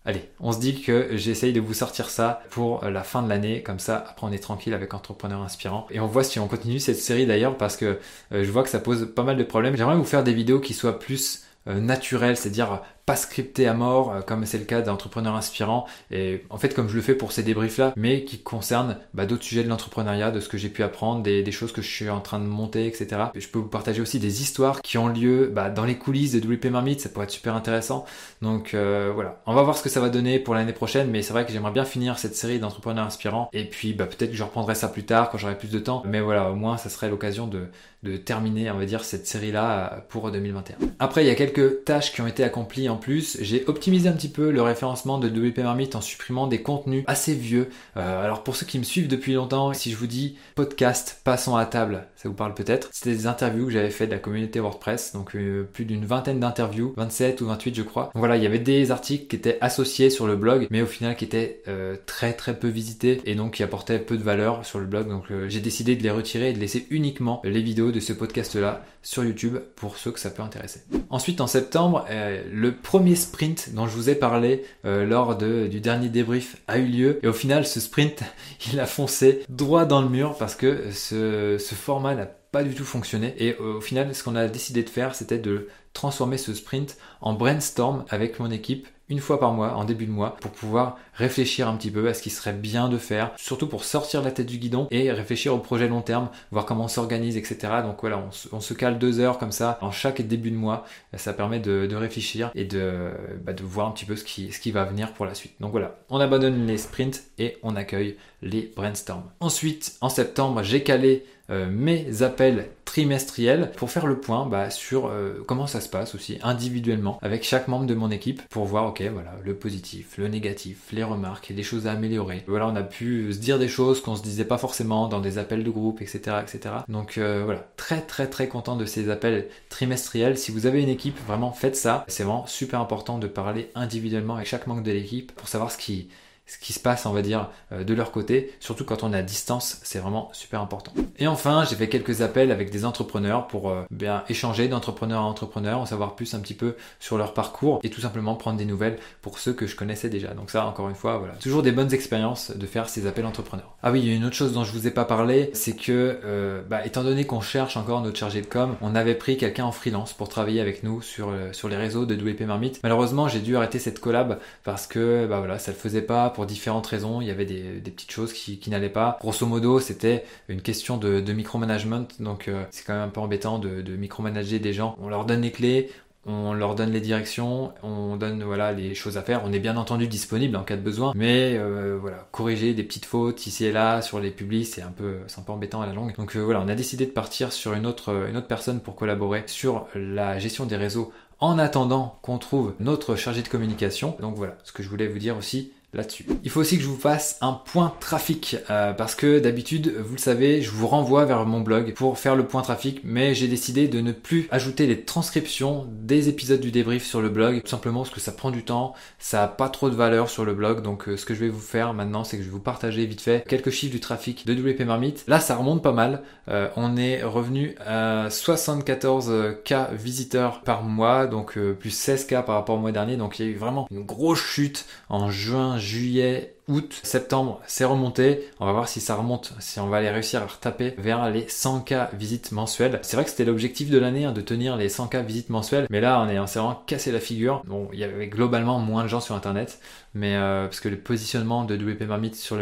Allez, 0.09 0.31
on 0.41 0.53
se 0.53 0.59
dit 0.59 0.81
que 0.81 1.19
j'essaye 1.19 1.53
de 1.53 1.61
vous 1.61 1.75
sortir 1.75 2.09
ça 2.09 2.41
pour 2.49 2.83
la 2.83 3.05
fin 3.05 3.23
de 3.23 3.29
l'année, 3.29 3.63
comme 3.63 3.79
ça 3.79 4.07
après 4.09 4.27
on 4.27 4.33
est 4.33 4.39
tranquille 4.39 4.73
avec 4.73 4.95
Entrepreneur 4.95 5.43
Inspirant. 5.43 5.87
Et 5.91 6.01
on 6.01 6.07
voit 6.07 6.25
si 6.25 6.39
on 6.39 6.49
continue 6.49 6.81
cette 6.81 6.97
série 6.97 7.27
d'ailleurs 7.27 7.59
parce 7.59 7.77
que 7.77 7.99
euh, 8.33 8.43
je 8.43 8.51
vois 8.51 8.63
que 8.63 8.71
ça 8.71 8.79
pose 8.79 9.13
pas 9.15 9.23
mal 9.23 9.37
de 9.37 9.45
problèmes. 9.45 9.77
J'aimerais 9.77 9.97
vous 9.97 10.05
faire 10.05 10.25
des 10.25 10.33
vidéos 10.33 10.61
qui 10.61 10.73
soient 10.73 10.99
plus 10.99 11.43
euh, 11.67 11.79
naturelles, 11.79 12.39
c'est-à-dire 12.39 12.81
pas 13.09 13.17
scripté 13.17 13.67
à 13.67 13.73
mort, 13.73 14.13
euh, 14.13 14.21
comme 14.21 14.45
c'est 14.45 14.59
le 14.59 14.67
cas 14.67 14.83
d'entrepreneurs 14.83 15.35
inspirants, 15.35 15.87
et 16.11 16.45
en 16.51 16.59
fait 16.59 16.75
comme 16.75 16.91
je 16.91 16.95
le 16.95 17.01
fais 17.01 17.15
pour 17.15 17.33
ces 17.33 17.43
débriefs-là, 17.43 17.95
mais 17.97 18.23
qui 18.25 18.39
concernent 18.39 18.99
bah, 19.15 19.25
d'autres 19.25 19.45
sujets 19.45 19.65
de 19.65 19.69
l'entrepreneuriat, 19.71 20.31
de 20.31 20.41
ce 20.41 20.49
que 20.51 20.59
j'ai 20.59 20.69
pu 20.69 20.83
apprendre, 20.83 21.23
des, 21.23 21.51
choses 21.51 21.73
que 21.73 21.81
je 21.81 21.91
suis 21.91 22.11
en 22.11 22.21
train 22.21 22.39
de 22.39 22.45
monter, 22.45 22.87
etc. 22.87 23.23
je 23.35 23.49
peux 23.49 23.61
vous 23.61 23.69
partager 23.69 24.03
aussi 24.03 24.19
des 24.19 24.43
histoires 24.43 24.83
qui 24.83 24.99
ont 24.99 25.09
lieu 25.09 25.51
bah, 25.51 25.71
dans 25.71 25.87
les 25.87 25.97
coulisses 25.97 26.33
de 26.33 26.39
WP 26.39 26.67
Marmite, 26.67 27.01
ça 27.01 27.09
pourrait 27.09 27.25
être 27.25 27.31
super 27.31 27.55
intéressant. 27.55 28.05
Donc 28.43 28.75
euh, 28.75 29.11
voilà, 29.15 29.41
on 29.47 29.55
va 29.55 29.63
voir 29.63 29.79
ce 29.79 29.83
que 29.83 29.89
ça 29.89 30.01
va 30.01 30.11
donner 30.11 30.39
pour 30.39 30.55
l'année 30.55 30.75
prochaine, 30.75 31.11
mais 31.11 31.23
c'est 31.23 31.33
vrai 31.33 31.47
que 31.47 31.53
j'aimerais 31.53 31.73
bien 31.73 31.87
finir 31.87 32.19
cette 32.19 32.37
série 32.37 32.59
d'entrepreneurs 32.59 33.07
inspirants, 33.07 33.49
et 33.55 33.65
puis 33.65 33.95
bah, 33.95 34.05
peut-être 34.05 34.33
que 34.33 34.37
je 34.37 34.45
reprendrai 34.45 34.75
ça 34.75 34.89
plus 34.89 35.05
tard 35.05 35.31
quand 35.31 35.39
j'aurai 35.39 35.57
plus 35.57 35.71
de 35.71 35.79
temps, 35.79 36.03
mais 36.05 36.21
voilà, 36.21 36.51
au 36.51 36.57
moins 36.57 36.77
ça 36.77 36.91
serait 36.91 37.09
l'occasion 37.09 37.47
de, 37.47 37.69
de 38.03 38.17
terminer, 38.17 38.71
on 38.71 38.79
va 38.79 38.85
dire, 38.85 39.05
cette 39.05 39.27
série-là 39.27 40.05
pour 40.09 40.31
2021. 40.31 40.77
Après, 40.99 41.25
il 41.25 41.27
y 41.27 41.31
a 41.31 41.35
quelques 41.35 41.85
tâches 41.85 42.13
qui 42.13 42.21
ont 42.21 42.27
été 42.27 42.45
accomplies 42.45 42.89
en 42.89 42.97
plus. 42.99 43.39
J'ai 43.41 43.65
optimisé 43.67 44.09
un 44.09 44.13
petit 44.13 44.29
peu 44.29 44.51
le 44.51 44.63
référencement 44.63 45.19
de 45.19 45.29
WP 45.29 45.59
Marmite 45.59 45.97
en 45.97 46.01
supprimant 46.01 46.47
des 46.47 46.63
contenus 46.63 47.05
assez 47.07 47.35
vieux. 47.35 47.71
Euh, 47.97 48.25
alors 48.25 48.45
pour 48.45 48.57
ceux 48.57 48.67
qui 48.67 48.79
me 48.79 48.85
suivent 48.85 49.09
depuis 49.09 49.33
longtemps, 49.33 49.73
si 49.73 49.91
je 49.91 49.97
vous 49.97 50.07
dis 50.07 50.37
podcast, 50.55 51.21
passons 51.25 51.57
à 51.57 51.67
table, 51.67 52.07
ça 52.17 52.29
vous 52.29 52.35
parle 52.35 52.55
peut-être. 52.55 52.89
C'était 52.93 53.11
des 53.11 53.27
interviews 53.27 53.67
que 53.67 53.73
j'avais 53.73 53.91
fait 53.91 54.07
de 54.07 54.13
la 54.13 54.19
communauté 54.19 54.61
WordPress, 54.61 55.13
donc 55.13 55.35
euh, 55.35 55.69
plus 55.73 55.85
d'une 55.85 56.05
vingtaine 56.05 56.41
d'interviews, 56.41 56.93
27 56.97 57.41
ou 57.41 57.47
28 57.47 57.75
je 57.75 57.83
crois. 57.83 58.11
Voilà, 58.15 58.37
il 58.37 58.43
y 58.43 58.47
avait 58.47 58.59
des 58.59 58.91
articles 58.91 59.27
qui 59.27 59.37
étaient 59.37 59.59
associés 59.61 60.11
sur 60.11 60.27
le 60.27 60.37
blog, 60.37 60.67
mais 60.71 60.83
au 60.83 60.87
final 60.87 61.17
qui 61.17 61.25
étaient 61.25 61.63
euh, 61.69 61.97
très 62.07 62.33
très 62.33 62.59
peu 62.59 62.69
visités 62.69 63.21
et 63.25 63.35
donc 63.35 63.55
qui 63.55 63.63
apportaient 63.63 63.99
peu 63.99 64.17
de 64.17 64.23
valeur 64.23 64.65
sur 64.67 64.79
le 64.79 64.87
blog. 64.87 65.09
Donc 65.09 65.25
j'ai 65.49 65.61
décidé 65.61 65.97
de 65.97 66.03
les 66.03 66.11
retirer 66.11 66.51
et 66.51 66.53
de 66.53 66.59
laisser 66.59 66.87
uniquement 66.91 67.41
les 67.45 67.63
vidéos 67.63 67.93
de 67.93 68.01
ce 68.01 68.13
podcast-là 68.13 68.85
sur 69.09 69.25
YouTube 69.25 69.57
pour 69.75 69.97
ceux 69.97 70.13
que 70.13 70.21
ça 70.21 70.29
peut 70.29 70.43
intéresser. 70.43 70.83
Ensuite 71.09 71.41
en 71.41 71.47
septembre, 71.47 72.05
le 72.53 72.77
premier 72.77 73.15
sprint 73.15 73.73
dont 73.73 73.87
je 73.87 73.97
vous 73.97 74.11
ai 74.11 74.15
parlé 74.15 74.65
euh, 74.85 75.07
lors 75.07 75.35
du 75.35 75.81
dernier 75.81 76.11
débrief 76.11 76.59
a 76.69 76.77
eu 76.77 76.85
lieu. 76.85 77.19
Et 77.23 77.29
au 77.29 77.33
final, 77.33 77.67
ce 77.67 77.81
sprint, 77.81 78.23
il 78.71 78.79
a 78.79 78.85
foncé 78.85 79.45
droit 79.49 79.87
dans 79.87 80.03
le 80.03 80.11
mur 80.11 80.37
parce 80.37 80.55
que 80.55 80.91
ce, 80.93 81.57
ce 81.57 81.75
format 81.75 82.15
n'a 82.17 82.27
pas 82.27 82.63
du 82.63 82.75
tout 82.75 82.85
fonctionné. 82.85 83.35
Et 83.39 83.57
au 83.57 83.81
final, 83.81 84.15
ce 84.15 84.23
qu'on 84.23 84.37
a 84.37 84.47
décidé 84.47 84.83
de 84.83 84.91
faire, 84.91 85.15
c'était 85.15 85.39
de 85.39 85.69
transformer 85.95 86.37
ce 86.37 86.53
sprint 86.53 86.99
en 87.23 87.33
brainstorm 87.33 88.05
avec 88.11 88.39
mon 88.39 88.51
équipe 88.51 88.89
une 89.09 89.21
fois 89.21 89.41
par 89.41 89.53
mois, 89.53 89.75
en 89.75 89.85
début 89.85 90.07
de 90.07 90.11
mois, 90.11 90.37
pour 90.41 90.51
pouvoir 90.51 90.99
réfléchir 91.15 91.69
un 91.69 91.77
petit 91.77 91.91
peu 91.91 92.09
à 92.09 92.15
ce 92.15 92.23
qui 92.23 92.31
serait 92.31 92.53
bien 92.53 92.89
de 92.89 92.99
faire, 92.99 93.33
surtout 93.37 93.67
pour 93.67 93.85
sortir 93.85 94.23
la 94.23 94.31
tête 94.31 94.47
du 94.47 94.59
guidon 94.59 94.87
et 94.91 95.11
réfléchir 95.11 95.55
au 95.55 95.59
projet 95.59 95.89
long 95.89 96.03
terme, 96.03 96.29
voir 96.51 96.67
comment 96.67 96.85
on 96.85 96.89
s'organise, 96.89 97.37
etc. 97.37 97.59
Donc 97.83 97.99
voilà, 98.01 98.23
on, 98.53 98.61
se 98.61 98.75
cale 98.75 98.99
deux 98.99 99.21
heures 99.21 99.39
comme 99.39 99.53
ça 99.53 99.79
en 99.81 99.91
chaque 99.91 100.23
début 100.23 100.51
de 100.51 100.57
mois. 100.57 100.85
Ça 101.17 101.33
permet 101.33 101.61
de, 101.61 101.95
réfléchir 101.95 102.51
et 102.55 102.65
de, 102.65 103.11
bah, 103.43 103.53
voir 103.63 103.89
un 103.89 103.91
petit 103.93 104.05
peu 104.05 104.17
ce 104.17 104.25
qui, 104.25 104.53
ce 104.53 104.71
va 104.71 104.85
venir 104.85 105.13
pour 105.13 105.27
la 105.27 105.35
suite. 105.35 105.55
Donc 105.61 105.73
voilà, 105.73 105.99
on 106.11 106.21
abandonne 106.21 106.67
les 106.67 106.79
sprints 106.79 107.25
et 107.39 107.57
on 107.63 107.77
accueille 107.77 108.17
les 108.43 108.71
brainstorms. 108.77 109.31
Ensuite, 109.41 109.97
en 110.01 110.09
septembre, 110.09 110.63
j'ai 110.63 110.83
calé 110.83 111.25
euh, 111.51 111.67
mes 111.71 112.23
appels 112.23 112.69
trimestriels 112.89 113.71
pour 113.77 113.91
faire 113.91 114.07
le 114.07 114.19
point 114.19 114.47
bah, 114.47 114.71
sur 114.71 115.09
euh, 115.09 115.45
comment 115.47 115.67
ça 115.67 115.83
se 115.83 115.91
passe 115.91 116.15
aussi 116.15 116.39
individuellement 116.43 117.19
avec 117.21 117.45
chaque 117.45 117.69
membre 117.69 117.85
de 117.85 117.93
mon 117.93 118.11
équipe 118.11 118.41
pour 118.49 118.65
voir 118.65 118.87
ok 118.87 119.03
voilà 119.13 119.35
le 119.45 119.55
positif, 119.55 120.17
le 120.17 120.27
négatif, 120.29 120.79
les 120.93 121.05
remarques, 121.05 121.53
les 121.55 121.63
choses 121.63 121.87
à 121.87 121.93
améliorer. 121.93 122.45
Voilà 122.47 122.67
on 122.67 122.77
a 122.77 122.83
pu 122.83 123.31
se 123.35 123.39
dire 123.41 123.59
des 123.59 123.69
choses 123.69 124.01
qu'on 124.01 124.17
se 124.17 124.23
disait 124.23 124.47
pas 124.47 124.57
forcément 124.57 125.07
dans 125.07 125.21
des 125.21 125.37
appels 125.37 125.65
de 125.65 125.71
groupe 125.71 126.01
etc 126.01 126.39
etc. 126.41 126.77
Donc 126.89 127.19
euh, 127.19 127.43
voilà 127.45 127.69
très 127.77 128.01
très 128.01 128.27
très 128.27 128.49
content 128.49 128.75
de 128.75 128.87
ces 128.87 129.11
appels 129.11 129.49
trimestriels. 129.69 130.39
Si 130.39 130.51
vous 130.51 130.65
avez 130.65 130.83
une 130.83 130.89
équipe 130.89 131.19
vraiment 131.27 131.53
faites 131.53 131.77
ça. 131.77 132.07
C'est 132.09 132.23
vraiment 132.23 132.47
super 132.47 132.81
important 132.81 133.19
de 133.19 133.27
parler 133.27 133.71
individuellement 133.75 134.37
avec 134.37 134.47
chaque 134.47 134.67
membre 134.67 134.83
de 134.83 134.93
l'équipe 134.93 135.33
pour 135.33 135.49
savoir 135.49 135.71
ce 135.71 135.77
qui 135.77 136.09
ce 136.49 136.59
qui 136.59 136.73
se 136.73 136.81
passe, 136.81 137.07
on 137.07 137.13
va 137.13 137.23
dire, 137.23 137.51
euh, 137.73 137.85
de 137.85 137.95
leur 137.95 138.11
côté. 138.11 138.55
Surtout 138.59 138.85
quand 138.85 139.03
on 139.03 139.13
est 139.13 139.19
à 139.19 139.23
distance, 139.23 139.81
c'est 139.85 139.99
vraiment 139.99 140.31
super 140.33 140.63
important. 140.63 140.93
Et 141.19 141.27
enfin, 141.27 141.65
j'ai 141.69 141.77
fait 141.77 141.89
quelques 141.89 142.23
appels 142.23 142.51
avec 142.51 142.71
des 142.71 142.85
entrepreneurs 142.87 143.47
pour 143.47 143.69
euh, 143.69 143.83
bien 143.91 144.25
échanger 144.29 144.67
d'entrepreneur 144.67 145.21
à 145.21 145.25
entrepreneur, 145.25 145.79
en 145.79 145.87
savoir 145.87 146.17
plus 146.17 146.35
un 146.35 146.41
petit 146.41 146.55
peu 146.55 146.75
sur 147.01 147.19
leur 147.19 147.35
parcours 147.35 147.81
et 147.83 147.91
tout 147.91 148.01
simplement 148.01 148.35
prendre 148.35 148.57
des 148.57 148.65
nouvelles 148.65 148.99
pour 149.21 149.39
ceux 149.39 149.53
que 149.53 149.67
je 149.67 149.77
connaissais 149.77 150.09
déjà. 150.09 150.29
Donc 150.29 150.51
ça, 150.51 150.65
encore 150.65 150.89
une 150.89 150.95
fois, 150.95 151.19
voilà, 151.19 151.35
toujours 151.35 151.63
des 151.63 151.73
bonnes 151.73 151.93
expériences 151.93 152.51
de 152.57 152.67
faire 152.67 152.89
ces 152.89 153.07
appels 153.07 153.27
entrepreneurs. 153.27 153.77
Ah 153.83 153.93
oui, 153.93 154.01
il 154.01 154.09
y 154.09 154.13
a 154.13 154.15
une 154.15 154.25
autre 154.25 154.35
chose 154.35 154.55
dont 154.55 154.65
je 154.65 154.73
vous 154.73 154.87
ai 154.87 154.91
pas 154.91 155.05
parlé, 155.05 155.51
c'est 155.53 155.77
que, 155.77 156.19
euh, 156.25 156.63
bah, 156.69 156.87
étant 156.87 157.05
donné 157.05 157.27
qu'on 157.27 157.43
cherche 157.43 157.77
encore 157.77 158.01
notre 158.01 158.19
chargé 158.19 158.41
de 158.41 158.47
com, 158.47 158.75
on 158.81 158.95
avait 158.95 159.15
pris 159.15 159.37
quelqu'un 159.37 159.67
en 159.67 159.73
freelance 159.73 160.15
pour 160.15 160.31
travailler 160.31 160.63
avec 160.63 160.83
nous 160.83 161.03
sur, 161.03 161.31
sur 161.53 161.69
les 161.69 161.77
réseaux 161.77 162.07
de 162.07 162.15
WP 162.15 162.43
Marmite. 162.43 162.81
Malheureusement, 162.83 163.29
j'ai 163.29 163.41
dû 163.41 163.55
arrêter 163.57 163.79
cette 163.79 164.01
collab 164.01 164.39
parce 164.65 164.87
que, 164.87 165.27
bah 165.27 165.39
voilà, 165.39 165.59
ça 165.59 165.73
le 165.73 165.77
faisait 165.77 166.03
pas 166.03 166.31
pour 166.39 166.47
différentes 166.47 166.87
raisons. 166.87 167.21
Il 167.21 167.27
y 167.27 167.33
avait 167.33 167.45
des, 167.45 167.81
petites 167.91 168.13
choses 168.13 168.33
qui, 168.33 168.61
n'allaient 168.71 168.89
pas. 168.89 169.19
Grosso 169.21 169.45
modo, 169.45 169.81
c'était 169.81 170.25
une 170.47 170.63
question 170.63 170.97
de, 170.97 171.33
micromanagement. 171.33 172.07
Donc, 172.21 172.47
euh, 172.47 172.63
c'est 172.71 172.87
quand 172.87 172.93
même 172.93 173.03
un 173.03 173.09
peu 173.09 173.21
embêtant 173.21 173.59
de, 173.59 173.97
micromanager 173.97 174.61
des 174.61 174.73
gens. 174.73 174.95
On 175.03 175.09
leur 175.09 175.25
donne 175.25 175.41
les 175.41 175.51
clés, 175.51 175.91
on 176.27 176.53
leur 176.53 176.77
donne 176.77 176.93
les 176.93 177.01
directions, 177.01 177.73
on 177.83 178.15
donne 178.15 178.45
voilà 178.45 178.73
les 178.73 178.95
choses 178.95 179.19
à 179.19 179.23
faire. 179.23 179.43
On 179.45 179.53
est 179.53 179.59
bien 179.59 179.77
entendu 179.77 180.07
disponible 180.07 180.57
en 180.57 180.63
cas 180.63 180.77
de 180.77 180.81
besoin, 180.81 181.13
mais 181.17 181.57
euh, 181.57 181.99
voilà, 182.01 182.29
corriger 182.31 182.73
des 182.73 182.85
petites 182.85 183.07
fautes 183.07 183.49
ici 183.49 183.65
et 183.65 183.73
là 183.73 184.01
sur 184.01 184.21
les 184.21 184.31
publics, 184.31 184.67
c'est 184.67 184.83
un 184.83 184.93
peu, 184.93 185.17
c'est 185.27 185.41
un 185.41 185.43
peu 185.43 185.51
embêtant 185.51 185.83
à 185.83 185.87
la 185.87 185.93
longue. 185.93 186.15
Donc 186.15 186.37
euh, 186.37 186.41
voilà, 186.41 186.61
on 186.61 186.69
a 186.69 186.77
décidé 186.77 187.05
de 187.05 187.11
partir 187.11 187.53
sur 187.53 187.73
une 187.73 187.85
autre, 187.85 188.29
une 188.29 188.37
autre 188.37 188.47
personne 188.47 188.79
pour 188.79 188.95
collaborer 188.95 189.43
sur 189.47 189.89
la 189.97 190.39
gestion 190.39 190.67
des 190.67 190.77
réseaux 190.77 191.13
en 191.41 191.59
attendant 191.59 192.19
qu'on 192.23 192.39
trouve 192.39 192.75
notre 192.79 193.17
chargé 193.17 193.43
de 193.43 193.49
communication. 193.49 194.17
Donc 194.21 194.37
voilà, 194.37 194.57
ce 194.63 194.71
que 194.71 194.85
je 194.85 194.89
voulais 194.89 195.09
vous 195.09 195.19
dire 195.19 195.37
aussi 195.37 195.73
là-dessus. 195.95 196.27
Il 196.45 196.51
faut 196.51 196.61
aussi 196.61 196.77
que 196.77 196.83
je 196.83 196.89
vous 196.89 196.99
fasse 196.99 197.39
un 197.41 197.53
point 197.55 197.95
trafic 197.99 198.57
euh, 198.69 198.93
parce 198.93 199.15
que 199.15 199.39
d'habitude, 199.39 199.95
vous 199.99 200.17
le 200.17 200.21
savez, 200.21 200.61
je 200.61 200.71
vous 200.71 200.87
renvoie 200.87 201.25
vers 201.25 201.47
mon 201.47 201.61
blog 201.61 201.95
pour 201.95 202.19
faire 202.19 202.37
le 202.37 202.47
point 202.47 202.61
trafic, 202.61 203.01
mais 203.05 203.35
j'ai 203.35 203.49
décidé 203.49 203.89
de 203.89 204.01
ne 204.01 204.13
plus 204.13 204.49
ajouter 204.51 204.87
les 204.87 205.03
transcriptions 205.03 205.87
des 205.91 206.29
épisodes 206.29 206.61
du 206.61 206.71
débrief 206.71 207.07
sur 207.07 207.23
le 207.23 207.31
blog, 207.31 207.63
tout 207.63 207.69
simplement 207.69 208.01
parce 208.01 208.15
que 208.15 208.21
ça 208.21 208.33
prend 208.33 208.51
du 208.51 208.65
temps, 208.65 208.95
ça 209.19 209.45
a 209.45 209.49
pas 209.49 209.71
trop 209.71 209.89
de 209.89 209.95
valeur 209.95 210.29
sur 210.29 210.45
le 210.45 210.53
blog, 210.53 210.83
donc 210.83 211.09
euh, 211.09 211.17
ce 211.17 211.25
que 211.25 211.35
je 211.35 211.41
vais 211.41 211.49
vous 211.49 211.59
faire 211.59 211.95
maintenant, 211.95 212.23
c'est 212.23 212.37
que 212.37 212.43
je 212.43 212.49
vais 212.49 212.53
vous 212.55 212.61
partager 212.61 213.07
vite 213.07 213.23
fait 213.23 213.47
quelques 213.49 213.71
chiffres 213.71 213.93
du 213.93 214.01
trafic 214.01 214.47
de 214.47 214.53
WP 214.53 214.83
Marmite. 214.83 215.25
Là, 215.27 215.41
ça 215.41 215.57
remonte 215.57 215.83
pas 215.83 215.93
mal. 215.93 216.23
Euh, 216.49 216.69
on 216.77 216.99
est 216.99 217.23
revenu 217.23 217.77
à 217.87 218.29
74K 218.29 219.95
visiteurs 219.95 220.61
par 220.61 220.83
mois, 220.83 221.27
donc 221.27 221.59
plus 221.81 221.99
16K 221.99 222.45
par 222.45 222.57
rapport 222.57 222.77
au 222.77 222.79
mois 222.79 222.93
dernier, 222.93 223.17
donc 223.17 223.39
il 223.39 223.47
y 223.47 223.49
a 223.49 223.53
eu 223.53 223.57
vraiment 223.57 223.89
une 223.91 224.05
grosse 224.05 224.41
chute 224.41 224.85
en 225.09 225.31
juin, 225.31 225.78
juillet, 225.79 226.57
août, 226.69 227.01
septembre, 227.03 227.61
c'est 227.67 227.85
remonté. 227.85 228.49
On 228.61 228.67
va 228.67 228.73
voir 228.73 228.89
si 228.89 229.01
ça 229.01 229.15
remonte, 229.15 229.53
si 229.61 229.81
on 229.81 229.89
va 229.89 229.99
aller 229.99 230.11
réussir 230.11 230.43
à 230.43 230.47
retaper 230.47 230.95
vers 230.99 231.31
les 231.31 231.43
100K 231.43 232.15
visites 232.15 232.53
mensuelles. 232.53 232.99
C'est 233.03 233.17
vrai 233.17 233.25
que 233.25 233.31
c'était 233.31 233.45
l'objectif 233.45 233.91
de 233.91 233.99
l'année, 233.99 234.25
hein, 234.25 234.33
de 234.33 234.41
tenir 234.41 234.77
les 234.77 234.89
100K 234.89 235.25
visites 235.25 235.51
mensuelles. 235.51 235.87
Mais 235.91 236.01
là, 236.01 236.21
on 236.21 236.29
est, 236.29 236.37
vraiment 236.37 236.83
cassé 236.87 237.13
la 237.13 237.21
figure. 237.21 237.63
Bon, 237.67 237.89
il 237.93 237.99
y 237.99 238.05
avait 238.05 238.29
globalement 238.29 238.79
moins 238.79 239.05
de 239.05 239.09
gens 239.09 239.21
sur 239.21 239.35
Internet. 239.35 239.81
Mais 240.15 240.37
euh, 240.37 240.65
parce 240.65 240.81
que 240.81 240.89
le 240.89 240.99
positionnement 240.99 241.65
de 241.65 241.77
WP 241.77 242.03
Marmite 242.03 242.37
sur 242.37 242.59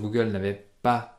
Google 0.00 0.28
n'avait 0.28 0.66
pas 0.82 1.15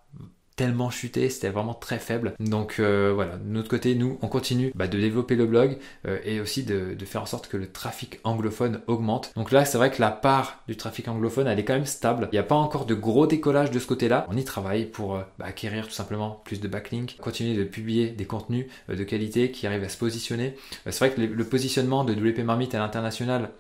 tellement 0.58 0.90
chuté, 0.90 1.30
c'était 1.30 1.50
vraiment 1.50 1.76
très 1.76 2.00
faible. 2.00 2.34
Donc 2.40 2.78
euh, 2.80 3.12
voilà, 3.14 3.38
de 3.38 3.48
notre 3.48 3.70
côté, 3.70 3.96
nous, 3.96 4.18
on 4.22 4.28
continue 4.28 4.72
bah, 4.76 4.88
de 4.88 5.00
développer 5.00 5.36
le 5.36 5.46
blog 5.46 5.78
euh, 6.06 6.18
et 6.26 6.42
aussi 6.42 6.64
de, 6.64 6.98
faire 7.06 7.22
en 7.22 7.28
sorte 7.28 7.48
que 7.48 7.56
le 7.56 7.72
trafic 7.72 8.20
anglophone 8.26 8.82
augmente. 8.88 9.32
Donc 9.36 9.52
là, 9.52 9.64
c'est 9.64 9.78
vrai 9.78 9.92
que 9.92 10.02
la 10.02 10.12
part 10.12 10.64
du 10.68 10.76
trafic 10.76 11.08
anglophone, 11.08 11.48
elle 11.48 11.60
est 11.60 11.64
quand 11.64 11.76
même 11.76 11.86
stable. 11.86 12.28
Il 12.32 12.36
n'y 12.36 12.40
a 12.40 12.44
pas 12.44 12.56
encore 12.56 12.86
de 12.86 12.96
gros 12.96 13.28
décollage 13.28 13.72
de 13.72 13.80
ce 13.80 13.86
côté-là. 13.86 14.26
On 14.30 14.36
y 14.36 14.44
travaille 14.44 14.86
pour 14.86 15.16
euh, 15.16 15.22
bah, 15.38 15.46
acquérir 15.46 15.86
tout 15.88 15.94
simplement 15.94 16.42
plus 16.44 16.60
de 16.60 16.68
backlinks, 16.68 17.18
continuer 17.22 17.56
de 17.56 17.64
publier 17.64 18.10
des 18.10 18.26
contenus 18.26 18.66
de 18.90 19.04
qualité 19.04 19.52
qui 19.52 19.68
arrivent 19.68 19.84
à 19.84 19.90
se 19.90 19.98
positionner. 19.98 20.56
c'est 20.86 20.98
vrai 20.98 21.12
que 21.12 21.22
le 21.22 21.44
positionnement 21.44 22.04
de 22.04 22.14
WP 22.14 22.40
Marmite 22.40 22.74
à 22.74 22.80
l'international 22.80 23.52